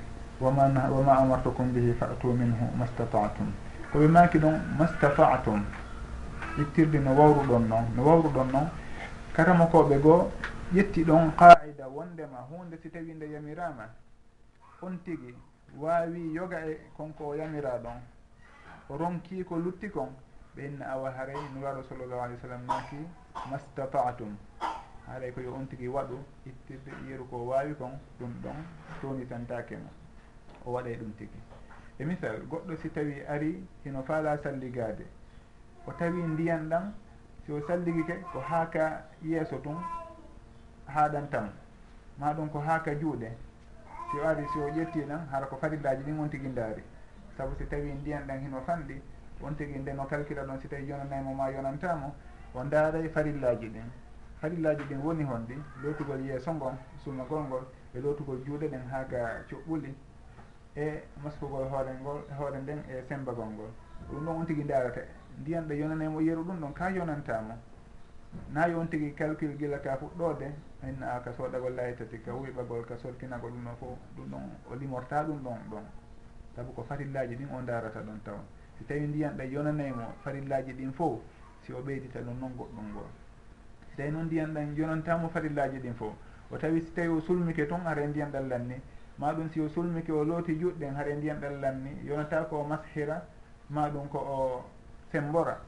wama 0.41 0.63
wama 0.89 1.13
amartukum 1.19 1.73
bihi 1.75 1.93
fatu 1.99 2.33
minhu 2.33 2.65
mastatatum. 2.79 3.53
Koɓe 3.93 4.09
maaki 4.09 4.39
ɗon 4.39 4.57
mastatatum. 4.79 5.63
Ittirde 6.59 6.99
no 7.05 7.11
wawruɗon 7.13 7.69
noon 7.69 7.85
no 7.95 8.03
wawruɗon 8.03 8.49
noon 8.53 8.69
karama 9.35 9.67
koɓe 9.67 10.01
goo 10.01 10.31
ƴetti 10.73 11.05
ɗon 11.05 11.33
qaida 11.37 11.89
wondema 11.89 12.39
hunde 12.51 12.77
si 12.77 12.91
tawi 12.91 13.15
nde 13.15 13.31
yamirama. 13.31 13.89
On 14.83 14.99
tigi 15.03 15.35
wawi 15.79 16.33
yoga 16.35 16.61
e 16.67 16.79
konko 16.97 17.29
o 17.29 17.35
yamira 17.35 17.79
ɗon. 17.79 18.01
O 18.91 18.97
ronki 18.99 19.45
ko 19.45 19.57
lutti 19.57 19.89
kon 19.89 20.11
ɓe 20.55 20.67
inna 20.67 20.85
awa 20.93 21.11
haray 21.11 21.41
nuraɗo 21.55 21.83
sallllahu 21.89 22.21
alih 22.21 22.37
w 22.37 22.41
sallam 22.41 22.67
naaki 22.67 22.97
mastatatum. 23.51 24.37
Haray 25.07 25.33
koyo 25.33 25.55
on 25.55 25.67
tigi 25.69 25.89
waɗu 25.89 26.19
ittirde 26.45 26.93
yeru 27.09 27.25
ko 27.31 27.37
wawi 27.47 27.75
kon 27.75 27.99
ɗum 28.21 28.33
ɗon 28.43 28.57
tonitantake 29.01 29.77
mo. 29.77 29.89
O 30.67 30.73
waɗay 30.73 30.97
ɗum 30.97 31.13
tigi. 31.17 31.41
E 31.99 32.05
misal 32.05 32.43
goɗɗo 32.47 32.77
si 32.77 32.91
tawi 32.91 33.25
ari 33.27 33.67
hino 33.85 34.03
faala 34.03 34.37
salligade 34.43 35.07
o 35.87 35.93
tawi 35.93 36.23
ndiyan 36.23 36.69
ɗan 36.69 36.93
si 37.47 37.53
o 37.53 37.61
salligike 37.67 38.21
ko 38.33 38.41
haaka 38.41 39.09
yeeso 39.23 39.57
tun 39.63 39.79
haɗantamo 40.95 41.51
ma 42.19 42.33
ɗum 42.35 42.49
ko 42.51 42.59
haaka 42.61 42.95
juuɗe. 42.95 43.31
Si 44.11 44.19
o 44.19 44.27
ari 44.27 44.47
si 44.53 44.59
o 44.59 44.69
ƴetti 44.69 45.05
ɗan 45.07 45.29
hara 45.31 45.47
ko 45.47 45.57
farillaji 45.57 46.03
ɗin 46.03 46.19
on 46.19 46.29
tigui 46.31 46.53
daari 46.55 46.83
saabu 47.37 47.55
si 47.59 47.67
tawi 47.69 47.93
ndiyan 47.93 48.27
ɗan 48.27 48.41
hino 48.41 48.61
fanɗi 48.67 49.01
on 49.43 49.55
tigui 49.57 49.79
nden 49.79 49.99
o 50.01 50.07
calcula 50.07 50.43
ɗon 50.45 50.59
si 50.61 50.69
tawi 50.69 50.87
yonanaymo 50.89 51.35
ma 51.35 51.49
yonantamo 51.51 52.15
o 52.55 52.65
daaray 52.65 53.09
farillaji 53.09 53.69
ɗin. 53.69 53.91
Farillaji 54.41 54.83
ɗin 54.89 55.01
woni 55.05 55.25
honɗi 55.25 55.63
lotugol 55.83 56.21
yeeso 56.21 56.53
ngon 56.55 56.77
sunnogol 57.05 57.43
ngol 57.45 57.67
e 57.95 58.01
lotugol 58.01 58.41
juuɗe 58.45 58.69
ɗen 58.69 58.89
ha 58.91 59.05
ga 59.05 59.45
cuɓɓuli 59.49 59.95
e 60.75 61.03
maskugol 61.23 61.69
hoore 61.69 61.93
ngol 62.01 62.23
hoore 62.39 62.59
nden 62.59 62.83
e 62.89 63.03
sembagol 63.09 63.47
ngol. 63.47 63.71
Ɗum 64.11 64.25
ɗon 64.25 64.37
on 64.41 64.47
tigui 64.47 64.65
daarate 64.65 65.05
ndiyan 65.41 65.69
ɗo 65.69 65.75
yonanaymo 65.75 66.21
yeru 66.21 66.43
ɗum 66.45 66.61
ɗon 66.61 66.73
ka 66.73 66.89
yonantamo 66.91 67.55
na 68.53 68.67
yon 68.67 68.89
tigui 68.89 69.15
calcul 69.15 69.57
gila 69.59 69.79
ka 69.81 69.97
fuɗɗode 69.97 70.53
inna 70.83 71.13
a 71.15 71.21
ka 71.23 71.33
soodagol 71.33 71.75
laytati 71.75 72.21
ka 72.23 72.33
wuyɓagol 72.33 72.85
ka 72.87 72.97
sorkinagol 72.97 73.51
ɗum 73.51 73.65
ɗon 73.65 73.77
fof 73.77 73.99
ɗum 74.17 74.31
ɗon 74.31 74.43
o 74.71 74.75
limorta 74.75 75.25
ɗum 75.25 75.43
ɗon 75.43 75.59
ɗon. 75.71 75.85
Saabu 76.57 76.73
ko 76.73 76.83
farillaji 76.83 77.37
ɗin 77.37 77.49
o 77.55 77.63
darata 77.63 78.01
ɗon 78.01 78.21
tawa. 78.25 78.41
Si 78.79 78.85
tawi 78.85 79.01
ndiyan 79.07 79.37
ɗa 79.37 79.45
yonanaymo 79.45 80.15
farillaji 80.23 80.73
ɗin 80.73 80.93
fof 80.93 81.21
si 81.69 81.73
o 81.73 81.83
ɓeydita 81.83 82.21
ɗum 82.21 82.39
noon 82.41 82.53
goɗɗum 82.57 82.87
ngol 82.93 83.09
si 83.91 83.97
tawi 83.97 84.11
noon 84.11 84.25
ndiyan 84.27 84.55
ɗan 84.55 84.75
yonantamo 84.77 85.29
farillaji 85.29 85.79
ɗin 85.81 85.95
fof 85.95 86.15
o 86.51 86.57
tawi 86.57 86.81
si 86.81 86.91
tawi 86.95 87.09
o 87.09 87.21
sulmike 87.21 87.67
toon 87.69 87.81
hara 87.85 88.07
ndiyan 88.07 88.31
ɗan 88.33 88.49
lanni 88.49 88.81
ma 89.19 89.33
ɗum 89.35 89.51
si 89.51 89.61
o 89.61 89.69
sulmike 89.69 90.11
o 90.13 90.25
looti 90.25 90.57
juɗɗen 90.59 90.95
hara 90.95 91.15
ndiyan 91.15 91.41
ɗan 91.41 91.61
lanni 91.61 91.91
yonata 92.07 92.45
ko 92.49 92.61
o 92.61 92.65
mashira 92.65 93.23
ma 93.69 93.89
ɗum 93.91 94.09
ko 94.09 94.19
o 94.19 94.65
sembora 95.13 95.61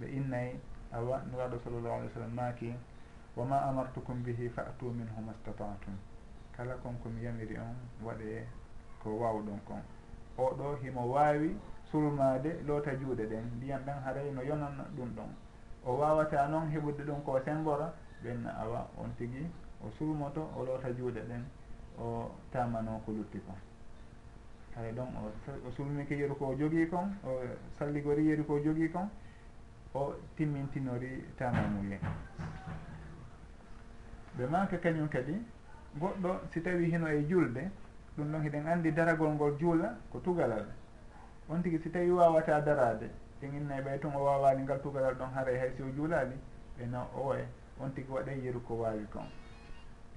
ɓe 0.00 0.06
innayi 0.06 0.58
awa 0.94 1.22
nuraɗo 1.30 1.58
sallllahu 1.64 1.94
alih 1.94 2.08
w 2.10 2.14
sallam 2.14 2.34
maaki 2.34 2.74
wama 3.36 3.62
amartukum 3.62 4.22
bihi 4.22 4.48
fatu 4.48 4.90
minhu 4.90 5.20
mastatatum 5.26 5.94
kala 6.56 6.74
kon 6.82 6.94
komi 7.02 7.24
yamiri 7.24 7.56
on 7.58 7.74
waɗe 8.04 8.46
ko 9.02 9.10
wawɗon 9.18 9.58
kon 9.66 9.82
oɗo 10.38 10.76
himo 10.82 11.02
wawi 11.10 11.56
sulmade 11.90 12.62
loota 12.66 12.94
juuɗe 12.94 13.26
ɗen 13.26 13.44
ndiyam 13.56 13.82
ɗen 13.84 13.98
haray 14.04 14.30
no 14.30 14.42
yonan 14.42 14.84
ɗum 14.96 15.10
ɗon 15.16 15.30
o 15.84 15.92
wawata 15.98 16.46
noon 16.48 16.70
heɓude 16.70 17.02
ɗum 17.04 17.22
ko 17.24 17.40
sengora 17.44 17.92
ɓenna 18.22 18.50
awa 18.62 18.88
on 18.96 19.10
tigui 19.18 19.46
o 19.82 19.90
sulmoto 19.98 20.48
o 20.56 20.64
loota 20.64 20.88
juuɗe 20.94 21.20
ɗen 21.28 21.44
o 21.98 22.30
tamano 22.52 23.00
ko 23.04 23.12
lutti 23.12 23.38
kon 23.46 23.58
hay 24.76 24.92
ɗon 24.92 25.08
o 25.66 25.70
sulmiki 25.76 26.14
yeru 26.14 26.34
ko 26.36 26.54
jogui 26.54 26.88
kon 26.88 27.14
o 27.24 27.42
salligori 27.78 28.26
yeru 28.26 28.44
ko 28.44 28.58
jogui 28.58 28.90
kon 28.90 29.08
o 29.94 30.14
timmintinori 30.36 31.24
tamamuyen 31.38 32.00
ɓe 34.36 34.46
manque 34.46 34.78
kañum 34.80 35.08
kadi 35.08 35.34
goɗɗo 36.00 36.40
si 36.50 36.60
tawi 36.62 36.90
hino 36.90 37.06
e 37.08 37.22
julde 37.28 37.70
ɗum 38.16 38.32
ɗon 38.32 38.42
hiɗen 38.42 38.66
andi 38.66 38.92
daragol 38.92 39.30
ngol 39.34 39.56
juula 39.58 39.96
ko 40.10 40.18
tugalal. 40.18 40.66
On 41.48 41.62
tigui 41.62 41.78
si 41.78 41.90
tawi 41.90 42.10
wawata 42.10 42.60
darade 42.60 43.10
en 43.42 43.54
innayi 43.54 43.80
e 43.80 43.84
ɓay 43.84 43.98
tun 44.00 44.14
o 44.14 44.24
wawani 44.24 44.62
ngal 44.62 44.80
tugalal 44.80 45.14
ɗon 45.14 45.30
haara 45.34 45.52
e 45.52 45.58
hay 45.58 45.70
si 45.76 45.82
o 45.82 45.90
juulali 45.94 46.36
ɓe 46.78 46.86
no 46.86 47.06
owoye 47.14 47.46
on 47.78 47.90
tigui 47.94 48.14
waɗay 48.14 48.40
yeru 48.42 48.60
ko 48.62 48.74
wawi 48.74 49.06
kon. 49.12 49.26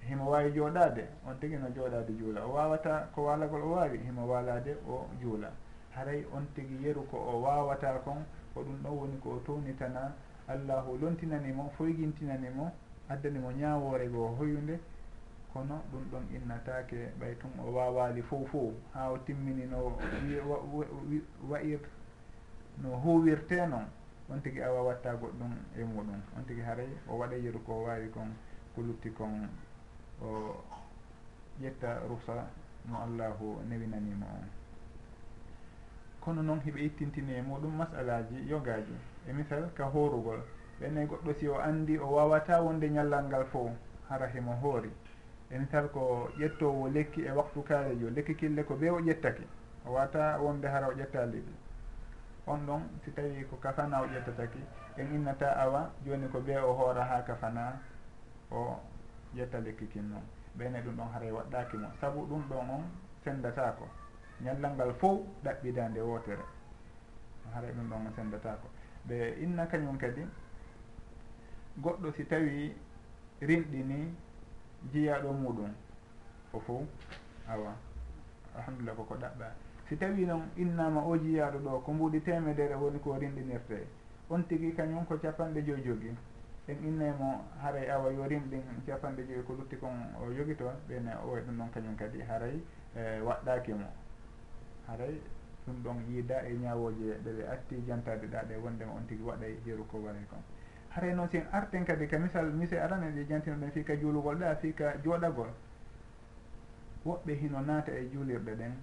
Himo 0.01 0.29
wawi 0.31 0.51
jooɗade 0.53 1.05
on 1.25 1.35
tigui 1.39 1.57
no 1.57 1.67
jooɗade 1.69 2.17
juula. 2.17 2.45
O 2.45 2.53
wawata 2.53 3.09
ko 3.13 3.25
walagol 3.25 3.61
o 3.61 3.71
wawi 3.75 3.97
himo 3.97 4.25
walade 4.25 4.77
o 4.87 5.07
juula. 5.21 5.51
Haray 5.91 6.25
on 6.33 6.47
tigui 6.55 6.81
yeru 6.81 7.05
ko 7.11 7.17
o 7.17 7.41
wawata 7.41 7.99
kon 8.03 8.25
ko 8.57 8.63
ɗum 8.63 8.81
ɗon 8.83 8.97
woni 8.97 9.17
ko 9.21 9.41
townitana 9.45 10.13
allahu 10.47 10.97
lontinanimo 11.01 11.71
mo 12.55 12.71
addanimo 13.09 13.51
ñawore 13.51 14.07
goo 14.09 14.35
hoyunde 14.37 14.79
kono 15.53 15.75
ɗum 15.91 16.03
ɗon 16.11 16.23
innatake 16.35 17.13
ɓay 17.19 17.35
tun 17.39 17.51
o 17.59 17.71
wawali 17.71 18.21
fow 18.23 18.45
fof 18.45 18.73
ha 18.93 19.11
o 19.11 19.17
timmini 19.25 19.65
no 19.65 19.93
wayir 21.49 21.79
no 22.81 22.89
huwirte 22.97 23.55
noon 23.69 23.85
on 24.29 24.41
tigui 24.41 24.61
awa 24.63 24.81
watta 24.83 25.13
goɗɗum 25.15 25.53
e 25.77 25.83
muɗum 25.83 26.21
on 26.37 26.43
tigui 26.47 26.63
haaray 26.63 26.89
o 27.07 27.17
waɗa 27.17 27.35
yeru 27.37 27.59
ko 27.63 27.83
wawi 27.83 28.09
kon 28.09 28.33
ko 28.75 28.81
lutti 28.81 29.09
kon 29.11 29.47
o 30.21 30.63
ƴetta 31.61 31.99
rusa 32.09 32.47
mo 32.85 32.97
allahu 33.03 33.61
newinanimo 33.69 34.25
on. 34.25 34.66
kono 36.21 36.41
noon 36.41 36.59
heɓe 36.65 36.79
ittintini 36.85 37.33
e 37.33 37.41
muɗum 37.41 37.75
masalaji 37.77 38.47
yogaji. 38.49 38.95
E 39.29 39.33
misal 39.33 39.71
ka 39.73 39.85
horugol 39.85 40.41
ɓenne 40.79 41.05
goɗɗo 41.07 41.33
si 41.39 41.47
o 41.47 41.55
andi 41.59 41.97
o 41.97 42.05
wawata 42.15 42.61
wonde 42.61 42.89
ñallal 42.89 43.25
ngal 43.25 43.45
fof 43.45 43.71
hara 44.09 44.27
hemo 44.27 44.53
hoori. 44.61 44.91
E 45.49 45.57
misal 45.59 45.87
ko 45.91 46.29
ƴettowo 46.37 46.89
lekki 46.93 47.21
e 47.25 47.31
waktu 47.31 47.63
kaalejo 47.63 48.09
lekki 48.09 48.35
kille 48.35 48.63
ko 48.63 48.73
ɓe 48.75 48.89
o 48.91 48.99
ƴettaki 48.99 49.43
o 49.85 49.91
wata 49.93 50.37
wonde 50.39 50.67
hara 50.67 50.87
o 50.87 50.91
ƴettaliɗi 50.93 51.53
on 52.47 52.65
ɗon 52.65 52.81
si 53.03 53.11
tawi 53.13 53.43
ko 53.49 53.55
kafana 53.57 54.01
o 54.01 54.05
ƴettataki 54.07 54.59
en 54.97 55.13
innata 55.15 55.51
awa 55.57 55.91
joni 56.05 56.27
ko 56.29 56.39
ɓe 56.39 56.57
o 56.63 56.73
hoora 56.73 57.03
ha 57.05 57.23
kafana 57.23 57.79
o 58.51 58.79
ƴetta 59.35 59.59
lekki 59.63 59.87
kin 59.87 60.09
noon 60.09 60.23
ɓeyne 60.57 60.81
ɗum 60.83 60.95
ɗon 60.97 61.09
haara 61.13 61.25
e 61.25 61.31
waɗɗakimo 61.31 61.87
saabu 62.01 62.25
ɗum 62.27 62.43
ɗon 62.49 62.69
on 62.69 62.83
sendatako. 63.23 63.87
ñallal 64.41 64.73
ngal 64.75 64.93
fof 64.93 65.19
ɗaɓɓidande 65.43 65.99
wotere 66.01 66.43
haara 67.53 67.67
ɗum 67.71 67.89
ɗon 67.89 68.13
sendatako 68.15 68.67
ɓe 69.07 69.35
inna 69.43 69.65
kañum 69.67 69.97
kadi 69.97 70.21
goɗɗo 71.77 72.11
si 72.15 72.23
tawi 72.25 72.75
rinɗini 73.41 74.13
jiyaɗo 74.91 75.31
muɗum 75.33 75.71
o 76.53 76.59
fof 76.59 76.81
awa 77.47 77.73
alhamdulillah 78.55 78.95
koko 78.95 79.15
ɗaɓɓa. 79.15 79.47
Si 79.89 79.95
tawi 79.97 80.25
noon 80.25 80.49
innama 80.57 81.01
o 81.05 81.17
jiyaɗo 81.17 81.59
ɗo 81.59 81.79
ko 81.85 81.91
mbuuɗi 81.93 82.21
temedere 82.21 82.75
woni 82.75 82.99
ko 82.99 83.15
rinɗinirte. 83.17 83.87
On 84.29 84.41
tigui 84.43 84.73
kañum 84.75 85.05
ko 85.05 85.17
capanɗe 85.17 85.63
joyi 85.65 85.83
jogui 85.83 86.11
en 86.67 86.77
innaymo 86.83 87.45
haaray 87.61 87.89
awa 87.89 88.11
yo 88.11 88.23
rinɗin 88.27 88.63
capanɗe 88.85 89.23
joyi 89.27 89.43
ko 89.45 89.53
lutti 89.53 89.77
kon 89.77 89.95
o 90.19 90.33
jogui 90.33 90.55
toon 90.55 90.75
ɓene 90.89 91.11
o 91.23 91.31
way 91.31 91.41
ɗum 91.43 91.57
ɗon 91.57 91.69
kañum 91.71 91.95
kadi 91.95 92.21
haray 92.21 92.59
e 92.95 93.21
waɗɗakimo 93.21 93.87
haray 94.87 95.21
ɗum 95.65 95.83
ɗon 95.83 95.97
yiida 96.09 96.41
e 96.47 96.53
ñawoje 96.53 97.17
ɗeɓe 97.23 97.43
atti 97.53 97.83
jantade 97.87 98.27
ɗa 98.27 98.43
ɗe 98.47 98.55
wondema 98.63 98.91
on 98.93 99.05
tigui 99.07 99.25
waɗay 99.27 99.57
yeru 99.65 99.85
ko 99.87 99.97
waɗay 99.97 100.25
kon 100.29 100.41
haray 100.89 101.13
noon 101.13 101.29
sin 101.29 101.43
arten 101.51 101.85
kadi 101.85 102.07
ka 102.07 102.17
misal 102.17 102.45
misal 102.53 102.79
arane 102.79 103.11
ɗe 103.15 103.25
jantinoɗen 103.27 103.71
fii 103.71 103.83
ka 103.83 103.95
juulugol 103.95 104.37
ɗa 104.39 104.55
fii 104.55 104.73
ka 104.73 104.95
jooɗagol. 105.03 105.49
Woɓɓe 107.05 107.33
hino 107.39 107.61
naata 107.61 107.91
e 107.91 108.09
juulirɗe 108.11 108.55
ɗen 108.55 108.73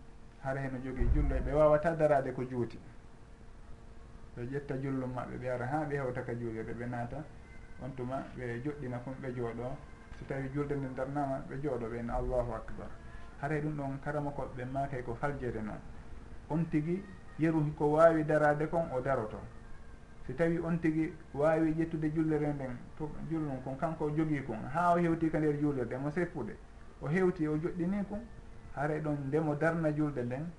hara 0.42 0.60
heno 0.60 0.78
jogii 0.84 1.08
jullo 1.14 1.34
ɓe 1.44 1.52
wawata 1.52 1.96
darade 1.96 2.32
ko 2.32 2.42
juuti. 2.44 2.78
Ɓe 4.36 4.42
ƴetta 4.52 4.76
jullum 4.82 5.10
maɓɓe 5.14 5.36
ɓe 5.40 5.48
ara 5.50 5.66
ha 5.66 5.84
ɓe 5.88 5.94
hewta 5.96 6.22
ka 6.24 6.32
juulirɗe 6.34 6.72
ɓe 6.74 6.86
naata. 6.86 7.24
On 7.82 7.90
tuma 7.96 8.22
ɓe 8.36 8.60
joɗɗina 8.64 8.98
fum 9.00 9.14
ɓe 9.22 9.32
jooɗo 9.34 9.76
so 10.18 10.24
tawi 10.28 10.48
julde 10.54 10.74
nde 10.76 10.94
darnama 10.94 11.42
ɓe 11.48 11.60
jooɗo 11.62 11.86
ɓen 11.90 12.08
allahu 12.10 12.52
acbar 12.54 12.88
haray 13.40 13.60
ɗum 13.60 13.76
ɗon 13.76 13.98
karama 14.04 14.30
koɓe 14.30 14.64
makay 14.72 15.02
ko 15.02 15.14
faljere 15.14 15.60
noon. 15.62 15.80
on 16.50 16.64
tigi 16.70 17.02
yeru 17.38 17.72
ko 17.76 17.92
wawi 17.92 18.24
darade 18.24 18.68
kon 18.68 18.88
o 18.92 19.00
daroto. 19.00 19.38
Si 20.26 20.34
tawi 20.34 20.58
on 20.58 20.78
tigi 20.80 21.12
wawi 21.32 21.72
ƴettude 21.74 22.12
jullere 22.14 22.52
nden 22.52 22.78
to 22.96 23.10
jullum 23.30 23.62
kon 23.62 23.76
kanko 23.76 24.10
jogui 24.10 24.42
kon 24.44 24.58
ha 24.72 24.92
o 24.94 24.96
hewti 24.96 25.30
ka 25.30 25.38
nder 25.38 25.58
jullirde 25.60 25.96
mo 25.96 26.10
seppude 26.10 26.56
o 27.00 27.06
hewti 27.08 27.46
o 27.48 27.56
joɗɗini 27.56 28.04
kon 28.08 28.20
haray 28.74 29.00
ɗon 29.00 29.16
ndemo 29.26 29.54
darna 29.54 29.90
julde 29.92 30.22
nden 30.22 30.50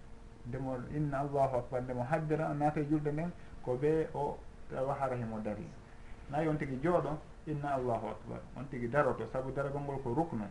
ndemo 0.47 0.77
inna 0.95 1.19
allahu 1.19 1.57
akbar 1.57 1.81
ndemo 1.81 2.03
habbira 2.03 2.53
naata 2.53 2.81
julde 2.83 3.11
nden 3.11 3.31
ko 3.63 3.75
ɓe 3.81 4.07
o 4.13 4.37
tawa 4.69 4.93
hara 4.99 5.15
himo 5.15 5.39
dari 5.39 5.67
nayi 6.29 6.47
on 6.47 6.57
tigi 6.57 6.77
jooɗo 6.83 7.17
inna 7.47 7.73
allahu 7.73 8.07
akbar. 8.07 8.39
On 8.57 8.63
tigi 8.69 8.87
daroto 8.87 9.25
saabu 9.27 9.51
daragol 9.51 9.81
ngol 9.81 10.01
ko 10.01 10.13
ruknu. 10.13 10.45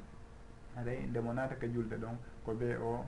aɗay 0.76 1.06
ndemo 1.06 1.32
naataka 1.32 1.66
julde 1.68 1.96
ɗon 1.96 2.16
ko 2.44 2.52
ɓe 2.54 2.76
o 2.76 3.04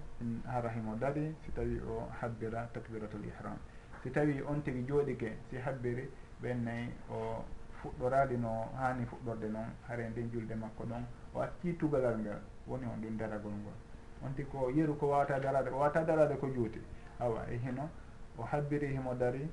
ha 0.46 0.60
rahimo 0.60 0.94
dari 0.96 1.34
si 1.42 1.52
tawi 1.52 1.80
o 1.80 2.08
habbira 2.20 2.68
takbiratul 2.72 3.24
ihram. 3.24 3.58
Si 4.02 4.10
tawi 4.10 4.40
on 4.42 4.62
tigui 4.62 4.84
jooɗike 4.86 5.36
si 5.50 5.56
habbiri 5.56 6.08
ɓennayi 6.42 6.92
o 7.10 7.44
fuɗɗorali 7.82 8.36
no 8.38 8.68
hani 8.78 9.04
fuɗɗorde 9.04 9.48
noon 9.50 9.68
hare 9.88 10.08
nden 10.08 10.30
julde 10.30 10.54
makko 10.54 10.84
ɗon 10.84 11.04
o 11.34 11.40
acci 11.40 11.76
tugalal 11.76 12.18
ngal 12.18 12.40
woni 12.66 12.86
on 12.86 13.00
ɗum 13.00 13.16
daragol 13.16 13.52
ngol. 13.52 13.74
On 14.22 14.32
tigi 14.34 14.48
ko 14.48 14.70
yeru 14.70 14.96
ko 14.96 15.06
wawata 15.08 15.38
darade 15.40 15.68
o 15.70 15.76
wawata 15.78 16.04
darade 16.04 16.36
ko 16.38 16.48
juuti. 16.48 16.80
Awa 17.18 17.46
e 17.50 17.56
hino 17.56 17.88
o 18.38 18.42
habbiri 18.42 18.86
himo 18.94 19.14
dari 19.14 19.48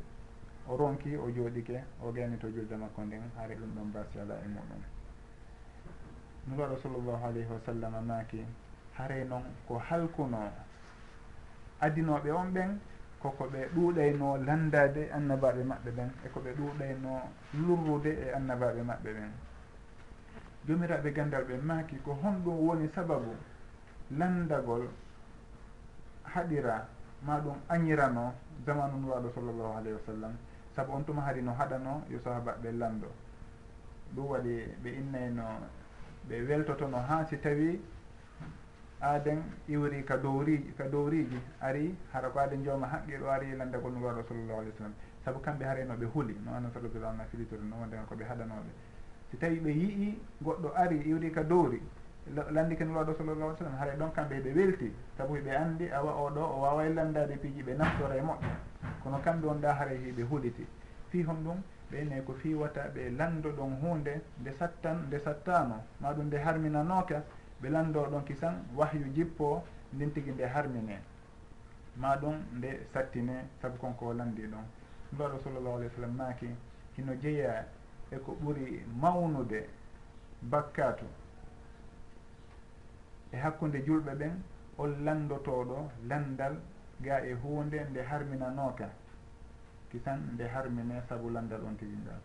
o 0.67 0.75
ronki 0.77 1.15
o 1.17 1.29
jooɗike 1.29 1.83
o 2.01 2.11
gayni 2.11 2.37
to 2.37 2.47
julde 2.49 2.75
makko 2.75 3.01
nden 3.03 3.31
haare 3.35 3.55
ɗum 3.55 3.73
ɗon 3.75 3.91
basi 3.91 4.19
ala 4.19 4.35
e 4.35 4.47
muɗum. 4.47 4.81
nuraɗo 6.47 6.75
sallllahu 6.77 7.23
alayhi 7.25 7.51
wa 7.51 7.59
sallam 7.65 7.93
maaki 8.07 8.45
haray 8.97 9.23
noon 9.25 9.43
ko 9.67 9.77
halkuno 9.77 10.51
adinoɓe 11.81 12.31
on 12.31 12.51
ɓen 12.53 12.79
koko 13.23 13.43
ɓe 13.53 13.59
ɗuuɗayno 13.75 14.37
landade 14.45 15.09
annabaɓe 15.15 15.61
maɓɓe 15.63 15.89
ɓen 15.97 16.09
eko 16.25 16.39
ɓe 16.45 16.51
ɗuuɗayno 16.57 17.11
lurrude 17.65 18.11
e 18.23 18.25
annabaɓe 18.37 18.81
maɓɓe 18.89 19.09
ɓen. 19.17 19.31
Jomiraɓe 20.67 21.09
gandal 21.15 21.43
ɓe 21.49 21.55
maaki 21.69 21.95
ko 22.05 22.11
honɗum 22.21 22.57
woni 22.67 22.87
sababu 22.95 23.31
landagol 24.19 24.83
haɗira 26.33 26.87
ma 27.25 27.39
ɗum 27.39 27.57
añirano 27.69 28.33
zamanu 28.65 28.95
nuraɗo 29.01 29.29
sallllahu 29.35 29.73
alayhi 29.77 29.95
wa 29.99 30.05
sallam. 30.05 30.33
Saabu 30.75 30.91
on 30.93 31.03
tuma 31.05 31.21
haari 31.21 31.41
no 31.41 31.51
haɗano 31.53 32.03
yo 32.09 32.19
sahabaɓe 32.19 32.71
lando. 32.77 33.07
Ɗum 34.15 34.25
waɗi 34.27 34.53
ɓe 34.83 34.89
innayno 34.99 35.43
ɓe 36.27 36.41
weltotono 36.47 36.97
ha 36.97 37.25
si 37.25 37.37
tawi 37.39 37.79
aaden 39.01 39.43
iwri 39.67 40.03
ka 40.05 40.17
dowriji 40.17 40.71
ka 40.77 40.87
dowriji 40.87 41.39
ari 41.59 41.95
hara 42.13 42.29
ko 42.29 42.39
aaden 42.39 42.63
jooma 42.63 42.87
haqqi 42.87 43.17
ɗo 43.19 43.27
ari 43.29 43.55
landagol 43.57 43.91
nulaɗo 43.91 44.23
sallllahu 44.27 44.59
alih 44.59 44.71
w 44.71 44.77
sallam. 44.77 44.93
Saabu 45.25 45.39
kamɓe 45.39 45.63
hareno 45.65 45.93
ɓe 45.95 46.05
huuli 46.13 46.35
no 46.45 46.51
anna 46.55 46.69
sallallahu 46.71 47.13
alih 47.19 47.27
filitori 47.31 47.63
no 47.67 47.75
wondema 47.81 48.03
koɓe 48.07 48.23
haɗanoɓe 48.23 48.71
si 49.31 49.37
tawi 49.37 49.59
ɓe 49.59 49.69
yii 49.71 50.19
goɗɗo 50.41 50.71
ari 50.75 50.97
iwri 51.03 51.31
ka 51.31 51.43
dowri 51.43 51.81
landi 52.51 52.75
ken 52.77 52.87
nulaɗo 52.87 53.13
sallllahu 53.17 53.43
alih 53.49 53.57
sallam 53.57 53.75
haray 53.79 53.95
ɗon 53.97 54.11
kamɓe 54.13 54.39
ɓe 54.39 54.51
welti. 54.55 54.93
Saabu 55.17 55.33
ɓe 55.35 55.51
andi 55.55 55.89
awa 55.91 56.11
oɗo 56.23 56.39
o 56.41 56.59
wawa 56.61 56.87
landade 56.89 57.35
piiji 57.41 57.61
ɓe 57.63 57.75
naftora 57.75 58.15
e 58.15 58.21
moƴƴo 58.21 58.55
kono 59.03 59.17
kamɓe 59.19 59.45
wonɗa 59.47 59.73
haray 59.75 59.97
hiɓe 59.97 60.23
huuliti 60.29 60.65
fi 61.09 61.23
hon 61.23 61.43
ɗum 61.43 61.59
ɓeyne 61.93 62.21
ko 62.25 62.33
fiwata 62.33 62.81
ɓe 62.93 63.09
lando 63.17 63.49
ɗon 63.57 63.71
hunde 63.81 64.13
nde 64.39 64.51
sattan 64.59 64.97
nde 65.07 65.17
sattano. 65.19 65.77
Maɗum 66.01 66.25
nde 66.27 66.37
harminanoka 66.45 67.23
ɓe 67.61 67.67
lando 67.69 67.99
ɗon 68.11 68.23
kisan 68.25 68.55
wahyu 68.75 69.05
jippo 69.15 69.63
ndin 69.93 70.11
tigui 70.13 70.31
nde 70.33 70.45
harmine. 70.53 70.95
Ma 71.95 72.15
ɗum 72.21 72.35
nde 72.57 72.69
sattine 72.93 73.35
saabu 73.61 73.77
konko 73.77 74.13
landi 74.13 74.41
ɗon. 74.47 74.65
Mbaɗo 75.13 75.37
sallllahu 75.43 75.75
alih 75.77 75.87
w 75.89 75.93
sallam 75.95 76.15
maaki 76.17 76.49
hino 76.97 77.13
jeeya 77.21 77.65
eko 78.11 78.31
ɓuuri 78.41 78.85
mawnude 79.01 79.69
bakkatu. 80.41 81.05
E 83.31 83.37
hakkude 83.37 83.79
julɓe 83.85 84.11
ɓen 84.19 84.33
on 84.77 84.91
landotoɗo 85.05 85.89
landal 86.09 86.55
ga 87.01 87.19
e 87.25 87.33
hunde 87.33 87.79
nde 87.89 88.01
harminanoka 88.01 88.89
fitti 89.93 90.03
tan 90.03 90.19
nde 90.33 90.47
harmine 90.47 91.01
saabu 91.07 91.29
landal 91.29 91.61
on 91.65 91.75
tigi 91.77 91.95
ngal 91.95 92.19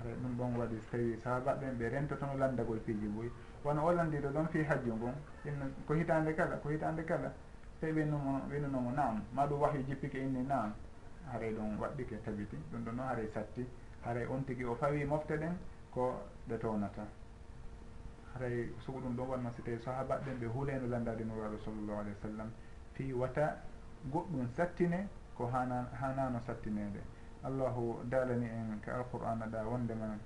ara 0.00 0.10
ɗum 0.14 0.36
ɗon 0.36 0.56
waɗi 0.58 0.78
so 0.80 0.90
tawi 0.90 1.16
sahabaɓen 1.22 1.78
ɓe 1.78 1.88
rentotono 1.88 2.36
landagol 2.36 2.78
piiji 2.80 3.06
boyi 3.06 3.30
wono 3.64 3.84
o 3.86 3.92
landiɗo 3.92 4.28
ɗon 4.30 4.48
fi 4.48 4.62
hajju 4.64 4.94
ngon 4.94 5.14
inno 5.44 5.66
ko 5.86 5.94
hitande 5.94 6.34
kala 6.34 6.56
ko 6.56 6.68
hitande 6.70 7.04
kala 7.04 7.32
tawi 7.80 7.92
ɓennumo 7.92 8.48
ɓennunomo 8.50 8.90
naam. 8.90 9.22
Maɗum 9.34 9.60
wahyu 9.60 9.82
jippike 9.86 10.18
inni 10.18 10.42
naam. 10.42 10.74
Haray 11.30 11.52
ɗum 11.54 11.78
waɗɗike 11.78 12.22
tabiti 12.24 12.56
ɗum 12.72 12.84
ɗo 12.84 12.90
noon 12.92 13.06
haray 13.06 13.28
satti. 13.32 13.64
Haray 14.04 14.26
on 14.26 14.42
tigui 14.44 14.64
o 14.64 14.74
fawi 14.74 15.04
mofte 15.04 15.36
ɗen 15.38 15.54
ko 15.92 16.20
ɗe 16.48 16.58
townata. 16.58 17.06
Haray 18.34 18.68
sugo 18.80 18.98
ɗum 19.00 19.14
ɗon 19.16 19.28
wanno 19.28 19.50
so 19.56 19.62
tawi 19.62 19.78
sahabaɓen 19.78 20.38
ɓe 20.40 20.46
huuleno 20.46 20.86
landade 20.88 21.24
nuraɗo 21.24 21.58
sallllahu 21.64 21.98
alayhi 22.00 22.16
wa 22.18 22.28
sallam. 22.28 22.50
Fi 22.94 23.12
wata 23.12 23.62
goɗɗum 24.10 24.48
sattine 24.56 25.08
ko 25.38 25.46
hana 25.46 25.86
hanano 26.00 26.40
sattinede. 26.44 26.98
Allahu 27.44 28.02
dalani 28.10 28.46
en 28.50 28.80
ka 28.82 28.98
alqur'ana 28.98 29.46
ɗa 29.46 29.62
wondema 29.64 30.18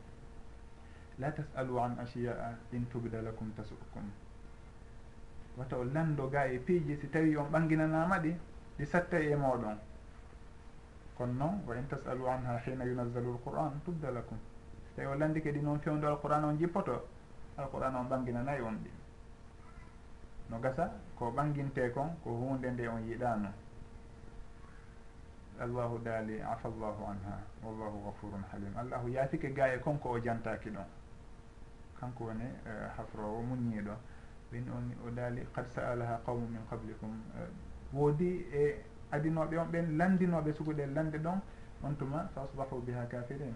la 1.19 1.31
tasalu 1.31 1.79
an 1.79 1.99
achiya'a 2.01 2.57
in 2.73 2.89
tubda 2.89 3.21
lakum 3.21 3.53
tasukum 3.55 4.09
wata 5.57 5.77
o 5.77 5.85
lando 5.85 6.29
ga 6.31 6.47
e 6.47 6.59
piiji 6.59 6.97
si 6.97 7.11
tawi 7.11 7.37
on 7.37 7.51
ɓanginanama 7.53 8.19
ɗi 8.19 8.35
ɗi 8.79 8.85
satta 8.87 9.19
e 9.19 9.37
moɗon 9.37 9.77
kono 11.15 11.33
noon 11.33 11.63
wa 11.67 11.75
in 11.77 11.87
tasalu 11.89 12.27
anha 12.27 12.59
hina 12.65 12.85
yunazzalu 12.85 13.35
lqur'an 13.35 13.81
tubda 13.85 14.11
lakum. 14.11 14.39
So 14.89 14.91
tawi 14.97 15.07
o 15.09 15.15
landi 15.15 15.41
ɗi 15.41 15.61
noon 15.61 15.79
fewdo 15.81 16.09
alqur'an 16.09 16.45
on 16.45 16.57
jippoto 16.59 17.07
alqur'an 17.59 17.95
on 17.95 18.09
ɓanginanayi 18.09 18.63
on 18.63 18.81
ɗi. 18.83 18.91
No 20.49 20.59
gasa 20.61 20.91
ko 21.15 21.31
ɓanginte 21.31 21.93
kon 21.93 22.17
ko 22.25 22.31
hunde 22.31 22.71
nde 22.71 22.89
on 22.89 23.05
yiɗano. 23.05 23.53
allahu 25.63 25.99
daali 26.05 26.41
afa 26.43 26.69
llahu 26.69 27.05
anha 27.07 27.39
wallahu 27.65 28.03
gafurun 28.05 28.43
halim. 28.53 28.73
Allahu 28.77 29.09
yaafike 29.09 29.51
gaye 29.55 29.79
konko 29.79 30.11
o 30.11 30.19
jantaki 30.21 30.71
ɗon. 30.71 30.85
Kanko 32.01 32.25
woni 32.25 32.45
e, 32.45 32.71
hafrowo 32.97 33.43
muñiiɗo 33.43 33.95
ɓin 34.53 34.65
on 34.77 34.91
o 35.07 35.11
daali 35.11 35.47
qad 35.55 35.67
sa'alaha 35.71 36.21
qawmu 36.27 36.47
min 36.49 36.61
qablikum. 36.71 37.11
E, 37.39 37.41
woodi 37.93 38.47
e 38.53 38.83
adinoɓe 39.13 39.57
on 39.59 39.69
ɓen 39.71 39.97
landinoɓe 39.99 40.53
suguɗe 40.53 40.87
lande 40.95 41.19
ɗon 41.19 41.41
on 41.83 41.95
tuma 41.97 42.29
fa 42.35 42.43
asbahu 42.43 42.81
biha 42.83 43.07
kafirin 43.07 43.55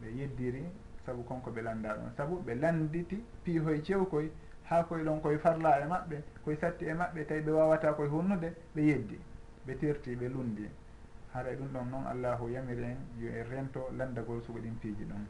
ɓe 0.00 0.06
yeddiri 0.16 0.64
saabu 1.04 1.22
konko 1.24 1.50
ɓe 1.50 1.62
landa 1.62 1.94
ɗon. 1.96 2.10
Saabu 2.16 2.42
ɓe 2.46 2.54
landiti 2.54 3.24
piihoye 3.44 3.82
cewkoy 3.82 4.30
ha 4.70 4.84
koye 4.84 5.02
ɗon 5.04 5.20
koye 5.20 5.38
farla 5.38 5.80
e 5.82 5.86
maɓɓe 5.86 6.22
koye 6.44 6.56
satti 6.56 6.84
e 6.86 6.94
maɓɓe 6.94 7.26
tawi 7.26 7.40
ɓe 7.40 7.50
wawata 7.52 7.92
koye 7.96 8.08
hunnude 8.08 8.54
ɓe 8.74 8.80
yeddi 8.82 9.18
ɓe 9.66 9.74
tirti 9.78 10.14
ɓe 10.16 10.28
lundi 10.28 10.68
haray 11.38 11.54
ɗum 11.56 11.68
ɗon 11.72 11.88
noon 11.90 12.06
allahu 12.06 12.48
yamiri 12.50 12.82
en 12.84 12.96
yo 13.18 13.28
e 13.30 13.42
rento 13.44 13.88
landagol 13.96 14.42
sugo 14.42 14.58
ɗin 14.58 14.74
piiji 14.80 15.04
ɗon. 15.04 15.24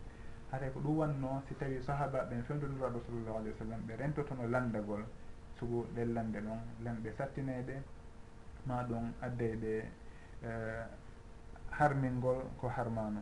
Haray 0.50 0.70
ko 0.72 0.80
ɗum 0.80 0.96
wanno 0.96 1.42
si 1.46 1.54
tawi 1.56 1.80
sahaba 1.82 2.24
ɓen 2.24 2.42
fendodiraɗo 2.44 3.00
sallllahu 3.06 3.36
alih 3.38 3.52
w 3.52 3.56
sallam 3.58 3.80
ɓe 3.86 3.96
rentotono 3.96 4.46
landagol 4.48 5.04
sugo 5.58 5.86
ɗen 5.94 6.12
lande 6.14 6.40
ɗon. 6.40 6.60
Lanɗe 6.82 7.12
sattineɗe 7.12 7.82
ma 8.64 8.82
ɗum 8.84 9.12
addeyɗe 9.20 9.84
harmingol 11.70 12.40
ko 12.58 12.68
harmano. 12.68 13.20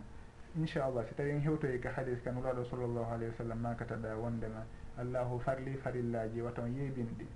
Inchallah 0.57 1.05
si 1.09 1.15
tawi 1.15 1.31
en 1.31 1.41
hewtoyi 1.43 1.81
ka 1.81 1.91
hadis 1.91 2.23
ka 2.23 2.31
nuraɗo 2.31 2.65
sallllahu 2.71 3.11
alayhi 3.13 3.31
wa 3.33 3.37
sallam 3.37 3.59
makataɗa 3.61 4.17
wondema 4.17 4.65
allahu 4.99 5.41
farli 5.41 5.77
farillaji 5.77 6.41
waton 6.41 6.73
yeybinɗi 6.73 7.27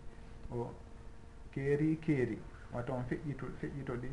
o 0.52 0.72
keeri 1.52 1.98
keeri 2.00 2.38
waton 2.72 3.02
feƴƴito 3.08 3.46
feƴƴito 3.60 3.94
ɗi 4.00 4.08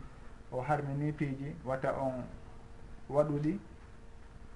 o 0.52 0.62
harmini 0.62 1.12
piiji 1.14 1.56
wata 1.66 1.92
on 2.00 2.24
waɗuɗi 3.10 3.60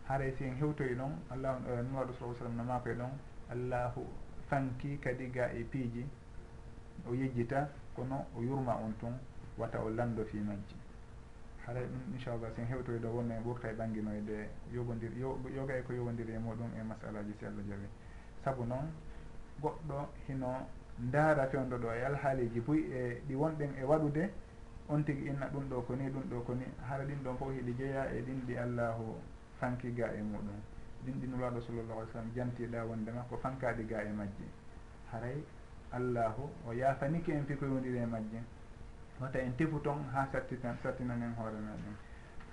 haray 0.07 0.31
si 0.37 0.43
en 0.45 0.55
hewtoyi 0.55 0.95
ɗon 0.95 1.11
allah 1.29 1.59
num 1.59 1.71
eh, 1.93 1.95
waɗu 1.95 2.13
sa 2.13 2.25
sallam 2.39 2.55
no 2.55 2.63
makoye 2.63 2.95
ɗon 2.95 3.11
allahu 3.49 4.05
fanki 4.49 4.97
kadi 4.99 5.31
ga 5.31 5.47
e 5.53 5.63
piiji 5.63 6.05
o 7.09 7.13
yejjita 7.13 7.69
kono 7.95 8.25
o 8.37 8.41
yurma 8.41 8.75
on 8.75 8.93
tun 8.99 9.17
wata 9.57 9.79
o 9.83 9.89
lando 9.89 10.23
fi 10.25 10.37
majji. 10.39 10.75
Haray 11.65 11.85
ɗum 11.85 12.13
inchallah 12.13 12.51
sen 12.55 12.65
hewtoyi 12.67 12.99
ɗo 12.99 13.07
wonno 13.09 13.33
en 13.33 13.43
ɓurta 13.43 13.69
e 13.69 13.73
ɓanginoyde 13.73 14.49
yogodir 14.73 15.11
yoga 15.55 15.73
e 15.77 15.81
ko 15.83 15.93
yogodiri 15.93 16.33
e 16.33 16.37
muɗum 16.39 16.71
e 16.79 16.83
masalaji 16.83 17.33
si 17.39 17.45
allah 17.45 17.63
jaɓi. 17.69 17.87
Saabu 18.43 18.65
noon 18.65 18.89
goɗɗo 19.61 20.07
hino 20.27 20.67
ndaara 20.99 21.47
fewdo 21.47 21.77
ɗo 21.77 21.91
e 21.93 22.03
alhaaliji 22.05 22.59
boyi 22.61 22.83
e 22.91 23.21
ɗi 23.27 23.35
wonɗen 23.35 23.71
e 23.79 23.83
waɗude 23.83 24.29
on 24.89 25.03
tigui 25.03 25.27
inna 25.29 25.47
ɗum 25.47 25.69
ɗo 25.69 25.81
ko 25.85 25.95
ni 25.95 26.09
ɗum 26.09 26.23
ɗo 26.29 26.41
ko 26.45 26.53
ni. 26.53 26.65
Hara 26.87 27.03
ɗin 27.05 27.23
ɗon 27.23 27.37
fof 27.37 27.49
hiɗi 27.53 27.73
jeeya 27.77 28.05
e 28.11 28.21
ɗin 28.21 28.45
ɗi 28.47 28.57
allahu 28.57 29.15
fanki 29.59 29.93
ga 29.95 30.07
e 30.13 30.21
muɗum. 30.21 30.59
Ɗin 31.05 31.19
ɗi 31.21 31.27
nuraɗo 31.27 31.61
sallllahu 31.61 31.99
alih 31.99 32.11
sallam 32.13 32.31
jantiɗa 32.35 32.85
wondema 32.85 33.21
ko 33.29 33.37
fankaɗi 33.37 33.85
ga 33.87 34.01
e 34.03 34.11
majji. 34.11 34.45
Haray 35.11 35.43
allahu 35.91 36.49
o 36.67 36.71
yafaniki 36.73 37.31
en 37.31 37.45
fikoyodiri 37.45 37.97
e 37.97 38.05
majji. 38.05 38.39
Wata 39.19 39.39
en 39.39 39.55
tefu 39.55 39.79
toon 39.81 40.03
ha 40.13 40.27
sattitan 40.31 40.77
sattinanen 40.83 41.33
hoore 41.37 41.57
meɗen 41.59 41.95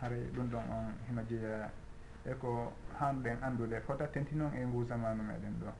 haray 0.01 0.23
ɗum 0.35 0.49
ɗon 0.51 0.64
on 0.71 0.95
hino 1.09 1.23
jeeya. 1.29 1.71
E 2.25 2.35
ko 2.38 2.73
hanɗen 2.99 3.38
andude 3.43 3.81
fota 3.87 4.07
tentinon 4.09 4.53
e 4.55 4.64
ngu 4.64 4.85
zamanu 4.87 5.23
meɗen 5.23 5.59
ɗo. 5.61 5.73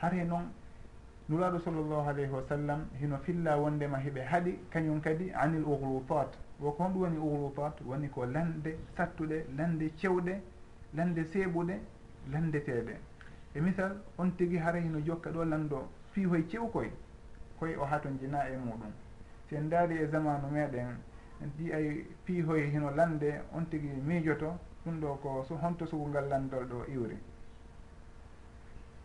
Haray 0.00 0.24
noon 0.24 0.50
nuraɗo 1.28 1.58
sallllahu 1.58 2.08
alayhi 2.08 2.30
wa 2.32 2.42
sallam 2.48 2.86
hino 3.00 3.18
filla 3.18 3.56
wondema 3.56 3.98
heɓe 3.98 4.20
haaɗi 4.24 4.58
kañum 4.70 5.00
kadi 5.00 5.30
anil 5.32 5.64
uglutat 5.64 6.36
woko 6.60 6.82
honɗum 6.82 7.02
woni 7.02 7.18
uglutat 7.18 7.80
woni 7.86 8.08
ko 8.10 8.26
lande 8.26 8.76
sattuɗe 8.96 9.46
lande 9.56 9.90
cewɗe 9.96 10.40
lande 10.94 11.24
seeɓuɗe 11.24 11.80
landeteɗe 12.32 12.94
e 13.54 13.60
misal 13.60 13.96
on 14.18 14.30
tigui 14.36 14.58
hara 14.58 14.80
hino 14.80 15.00
jokka 15.00 15.30
ɗo 15.30 15.44
lando 15.44 15.88
fiihoye 16.12 16.42
cewkoy 16.48 16.90
koye 17.58 17.76
o 17.76 17.84
hato 17.84 18.08
jina 18.20 18.48
e 18.48 18.56
muɗum. 18.56 18.92
Si 19.48 19.54
en 19.56 19.68
daari 19.68 19.96
e 19.98 20.06
zamanu 20.08 20.48
meɗen 20.50 20.96
en 21.42 21.50
ɗi 21.58 21.72
ay 21.72 22.06
piihoye 22.24 22.66
hino 22.70 22.90
lande 22.90 23.40
on 23.52 23.64
tigui 23.70 23.88
miijoto 24.04 24.58
ɗum 24.84 25.00
ɗo 25.00 25.14
ko 25.22 25.46
honto 25.62 25.86
sugungal 25.86 26.28
landol 26.28 26.64
ɗo 26.66 26.84
iwri. 26.92 27.16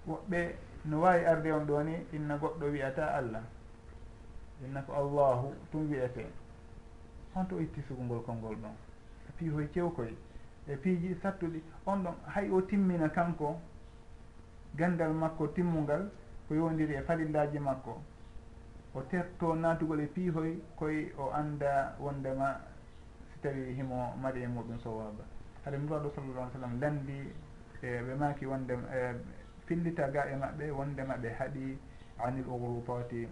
Woɓɓe 0.08 0.56
no 0.86 1.02
wawi 1.02 1.26
arde 1.26 1.52
on 1.52 1.66
ɗo 1.66 1.84
ni 1.84 2.06
inna 2.14 2.38
goɗɗo 2.38 2.66
wiyata 2.72 3.14
allah. 3.14 3.42
Inna 4.64 4.82
ko 4.82 4.94
allahu 4.94 5.54
tum 5.72 5.90
wiyete 5.90 6.26
honto 7.34 7.60
itti 7.60 7.82
sugungol 7.88 8.24
konngol 8.24 8.56
ɗon. 8.56 8.76
E 9.30 9.32
piihoye 9.38 9.70
cewkoye 9.72 10.16
e 10.68 10.76
piiji 10.76 11.16
sattuɗi. 11.22 11.62
On 11.86 12.04
ɗon 12.04 12.16
hay 12.26 12.50
o 12.50 12.62
timmina 12.62 13.10
kanko 13.10 13.60
gandal 14.76 15.14
makko 15.14 15.48
timmungal 15.54 16.10
ko 16.48 16.54
yowdiri 16.56 16.96
e 16.96 17.02
falillaji 17.02 17.60
makko. 17.60 18.02
O 18.96 19.02
terto 19.02 19.56
natugol 19.56 20.00
e 20.02 20.08
piihoy 20.08 20.62
koye 20.76 21.12
o 21.18 21.30
anda 21.32 21.96
wondema 22.00 22.60
si 23.34 23.40
tawi 23.42 23.74
himo 23.74 24.16
mari 24.22 24.44
e 24.44 24.48
muɗum 24.48 24.80
sowaba 24.80 25.24
haɗa 25.66 25.78
muraɗo 25.78 26.12
sallallah 26.16 26.44
alih 26.44 26.54
sallam 26.54 26.80
landi 26.80 27.34
e 27.82 28.02
ɓe 28.02 28.16
maki 28.16 28.46
wondema 28.46 28.88
e 28.92 29.16
fillita 29.70 30.10
ga 30.10 30.26
e 30.26 30.36
maɓɓe 30.36 30.72
wondema 30.72 31.16
ɓe 31.22 31.30
haaɗi 31.38 31.78
anil 32.26 32.46
oglutati 32.50 33.28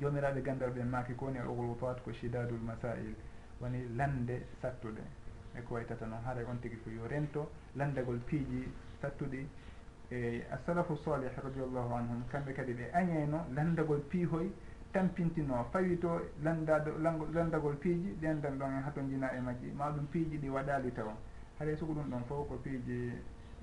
jomiraɓe 0.00 0.40
gandal 0.42 0.70
ɓe 0.72 0.82
maki 0.84 1.14
ko 1.14 1.24
woni 1.26 1.38
al 1.38 1.48
oglutat 1.48 2.00
ko 2.02 2.10
chidadul 2.12 2.60
masail 2.64 3.14
woni 3.60 3.84
lande 3.96 4.46
sattuɗe 4.62 5.02
e 5.54 5.60
ko 5.62 5.74
waytata 5.74 6.06
noon 6.06 6.22
haray 6.24 6.44
on 6.44 6.58
tigui 6.60 6.78
ko 6.82 6.90
yo 6.90 7.06
rento 7.06 7.50
landagol 7.76 8.18
piiji 8.26 8.68
sattuɗi. 9.02 9.46
E 10.10 10.42
assalafu 10.50 10.96
salih 11.04 11.30
radiallahu 11.36 11.92
anhum 11.94 12.24
kamɓe 12.32 12.52
kadi 12.54 12.72
ɓe 12.72 12.90
añeyno 12.92 13.44
landagol 13.54 14.00
piihoy 14.08 14.50
tampintino 14.92 15.64
fawito 15.72 16.20
landado 16.42 16.96
landagol 17.32 17.76
piiji 17.76 18.16
ɗendan 18.20 18.58
ɗon 18.58 18.78
e 18.78 18.82
hato 18.82 19.00
jina 19.02 19.28
e 19.36 19.40
majji. 19.40 19.70
Ma 19.76 19.90
ɗum 19.90 20.06
piiji 20.10 20.38
ɗi 20.38 20.48
waɗali 20.48 20.92
taw 20.94 21.12
haɗay 21.58 21.76
sugo 21.76 21.92
ɗum 21.92 22.08
ɗon 22.10 22.24
fof 22.24 22.48
ko 22.48 22.54
piiji 22.56 23.12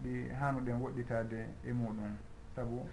ɗi 0.04 0.30
hanuɗen 0.40 0.82
woɗɗitade 0.82 1.48
e 1.64 1.72
muɗum. 1.74 2.18
Saabu 2.56 2.86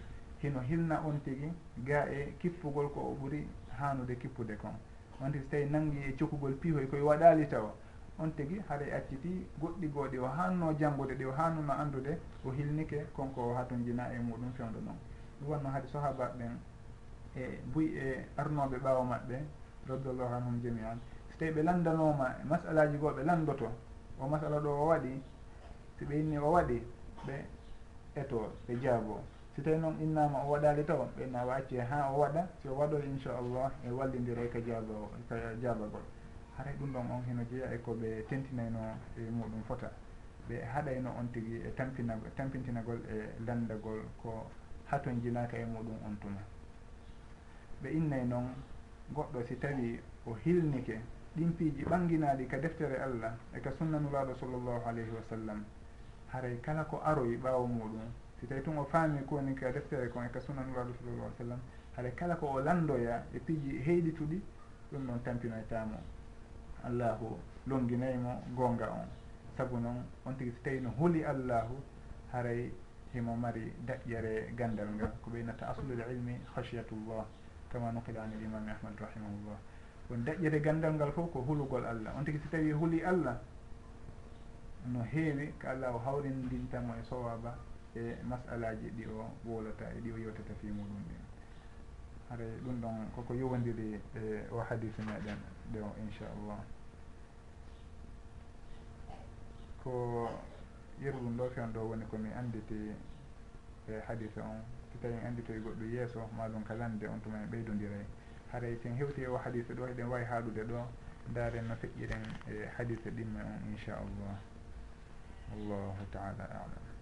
hino 0.43 0.61
hilna 0.61 1.01
on 1.07 1.21
tigui 1.25 1.53
ga 1.85 2.07
e 2.11 2.35
kippugol 2.38 2.88
ko 2.93 3.01
o 3.01 3.14
ɓuuri 3.21 3.47
hanude 3.79 4.17
kippude 4.19 4.57
kon. 4.57 4.75
On 5.21 5.31
tigui 5.31 5.45
so 5.45 5.51
tawi 5.51 5.67
nangi 5.71 5.99
e 5.99 6.17
cokkugol 6.17 6.55
piihoy 6.61 6.87
koye 6.87 7.03
waɗali 7.03 7.49
taw 7.49 7.71
on 8.19 8.31
tigui 8.37 8.62
haray 8.69 8.93
acciti 8.93 9.47
goɗɗi 9.61 9.88
gooɗi 9.88 10.19
o 10.19 10.27
hanno 10.29 10.73
janggude 10.79 11.14
ɗi 11.14 11.25
o 11.25 11.33
hannuno 11.33 11.73
andude 11.73 12.19
o 12.45 12.51
hilnike 12.51 13.07
konko 13.12 13.40
o 13.51 13.55
hatojina 13.55 14.12
e 14.14 14.19
muɗum 14.19 14.53
fewdo 14.55 14.81
noon 14.81 14.97
ɗum 15.40 15.49
wonno 15.51 15.69
haade 15.69 15.88
sahabaɓe 15.88 16.38
ɓen 16.38 16.53
e 17.37 17.59
buy 17.73 17.87
e 17.87 18.27
arnoɓe 18.37 18.77
ɓaawo 18.79 19.05
maɓɓe 19.05 19.37
radiallahu 19.88 20.35
anhum 20.35 20.61
jami 20.62 20.81
an 20.83 20.99
so 21.29 21.38
tawi 21.38 21.51
ɓe 21.51 21.62
landanoma 21.62 22.35
masalaji 22.45 22.97
goo 22.99 23.11
ɓe 23.11 23.23
landoto 23.25 23.69
o 24.21 24.29
masala 24.29 24.61
ɗo 24.61 24.71
o 24.71 24.87
waɗi 24.87 25.21
so 25.99 26.05
ɓe 26.07 26.14
yinni 26.17 26.38
o 26.38 26.51
waɗi 26.53 26.83
ɓe 27.26 27.44
eto 28.14 28.52
ɓe 28.66 28.74
jaabo 28.82 29.20
si 29.54 29.62
tawi 29.62 29.78
noon 29.78 29.96
innama 30.00 30.38
o 30.44 30.50
waɗali 30.50 30.84
taw 30.84 31.06
ɓenna 31.16 31.44
o 31.46 31.50
acci 31.50 31.78
ha 31.78 32.10
o 32.12 32.18
waɗa 32.18 32.48
si 32.60 32.68
o 32.68 32.74
waɗoy 32.74 33.02
inchallah 33.06 33.70
e 33.87 33.90
wallidire 33.90 34.48
ka 34.48 34.58
jaabo 34.60 35.10
ka 35.28 35.37
jaabagol 35.62 36.02
haray 36.56 36.74
ɗum 36.78 36.92
ɗon 36.92 37.10
on 37.10 37.22
heno 37.26 37.42
jeeya 37.50 37.72
e 37.74 37.78
koɓe 37.78 38.24
tentinayno 38.28 38.78
e 39.16 39.30
muɗum 39.30 39.62
fota. 39.66 39.90
Ɓe 40.48 40.62
haɗayno 40.72 41.10
on 41.18 41.26
tigui 41.32 41.62
e 41.66 41.74
tampinagol 41.74 42.30
tampintinagol 42.37 43.00
e 43.08 43.42
landagol 43.46 44.02
ko 44.22 44.50
haton 44.87 45.20
jinaka 45.22 45.56
e 45.56 45.64
muɗum 45.64 45.98
on 46.06 46.16
tuma. 46.20 46.40
Ɓe 47.82 47.88
innay 47.90 48.24
noon 48.24 48.54
goɗɗo 49.12 49.42
si 49.46 49.56
tawi 49.58 50.00
o 50.26 50.34
hilnike 50.44 51.00
ɗin 51.34 51.52
piiji 51.56 51.84
ɓanginaɗi 51.84 52.46
ka 52.46 52.58
deftere 52.58 52.96
allah 53.02 53.34
e 53.52 53.60
ka 53.60 53.70
sunnanulaɗo 53.78 54.34
sallllahu 54.34 54.87
alayhi 54.87 55.10
wa 55.10 55.22
sallam 55.28 55.64
haray 56.35 56.59
kala 56.61 56.85
ko 56.85 57.01
aroyi 57.05 57.37
ɓaawo 57.38 57.66
muɗum. 57.66 58.11
Si 58.40 58.47
tawi 58.47 58.61
tun 58.62 58.79
o 58.79 58.85
faami 58.85 59.23
ko 59.25 59.37
woni 59.37 59.55
ka 59.55 59.70
deftere 59.70 60.09
kon 60.11 60.25
e 60.25 60.31
ka 60.31 60.40
sunan 60.40 60.66
uraɗo 60.75 60.92
sallallah 60.99 61.25
alih 61.25 61.37
sallam 61.38 61.61
haɗa 61.97 62.11
kala 62.16 62.35
ko 62.37 62.47
o 62.47 62.61
landoya 62.61 63.25
e 63.33 63.38
piiji 63.38 63.79
heyɗituɗi 63.87 64.42
ɗum 64.90 65.07
ɗon 65.07 65.23
tampinoytamo 65.23 65.97
allahu 66.85 67.38
longinaymo 67.66 68.42
gonga 68.57 68.90
on. 68.90 69.09
Saabu 69.57 69.79
noon 69.79 70.05
on 70.27 70.35
tigui 70.37 70.53
so 70.53 70.59
tawi 70.64 70.81
no 70.81 70.90
huuli 70.99 71.25
allahu 71.25 71.77
haray 72.33 72.73
himo 73.14 73.37
mari 73.37 73.73
daƴƴere 73.87 74.55
gandal 74.57 74.88
ngal 74.97 75.12
ko 75.23 75.31
ɓeynata 75.31 75.68
aslul 75.70 76.01
ilmi 76.11 76.40
khasiyatullah 76.55 77.25
kama 77.70 77.92
nuqila 77.92 78.23
an 78.23 78.33
l 78.35 78.42
imami 78.42 78.70
ahmad 78.70 78.99
rahimahullah. 78.99 79.59
Won 80.11 80.25
daƴƴere 80.25 80.61
gandal 80.61 80.92
ngal 80.94 81.12
fof 81.12 81.31
ko 81.33 81.40
hulugol 81.47 81.85
allah. 81.87 82.12
On 82.18 82.25
tigui 82.25 82.40
so 82.42 82.49
tawi 82.51 82.73
huuli 82.73 83.05
allah 83.05 83.38
no 84.92 85.03
heewi 85.03 85.53
ko 85.61 85.68
allah 85.68 85.94
o 85.94 85.99
hawrindintamo 85.99 86.94
e 86.97 87.03
sowaba 87.09 87.57
e 87.94 88.16
masalaji 88.23 88.90
ɗi 88.97 89.05
o 89.07 89.31
wolata 89.44 89.87
e 89.97 90.01
ɗi 90.01 90.12
o 90.12 90.18
yewtata 90.18 90.55
fi 90.61 90.66
muɗum 90.66 91.03
ɗin 91.09 91.25
haray 92.29 92.51
ɗum 92.64 92.81
ɗon 92.81 93.11
koko 93.14 93.35
yowodiri 93.35 94.01
e 94.14 94.47
o 94.51 94.61
hadise 94.61 95.03
meɗen 95.03 95.38
ɗe 95.73 95.81
o 95.81 95.90
inchallah. 96.03 96.61
Ko 99.83 100.29
yerɗum 101.01 101.37
ɗo 101.37 101.51
fewn 101.51 101.73
ɗo 101.73 101.81
woni 101.88 102.05
komi 102.07 102.31
anditi 102.33 102.92
e 103.88 104.01
hadise 104.07 104.40
on. 104.40 104.62
So 104.92 104.99
tawi 105.01 105.14
anditoye 105.27 105.61
goɗɗo 105.61 105.85
yeeso 105.85 106.29
maɗum 106.37 106.64
kalande 106.64 107.07
on 107.09 107.20
tuma 107.20 107.38
en 107.38 107.47
ɓeydodiray 107.51 108.05
haray 108.53 108.77
sen 108.83 108.97
hewti 108.97 109.27
o 109.27 109.37
hadise 109.37 109.75
ɗo 109.75 109.87
eɗen 109.88 110.09
wawi 110.09 110.25
haaɗude 110.25 110.64
ɗo 110.64 110.87
daren 111.35 111.66
no 111.68 111.75
feƴƴiren 111.75 112.25
e 112.49 112.66
hadise 112.77 113.11
ɗimme 113.11 113.40
on 113.40 113.70
inchallah. 113.70 114.54
wallahu 115.55 116.03
taala 116.11 116.45
alam. 116.51 116.93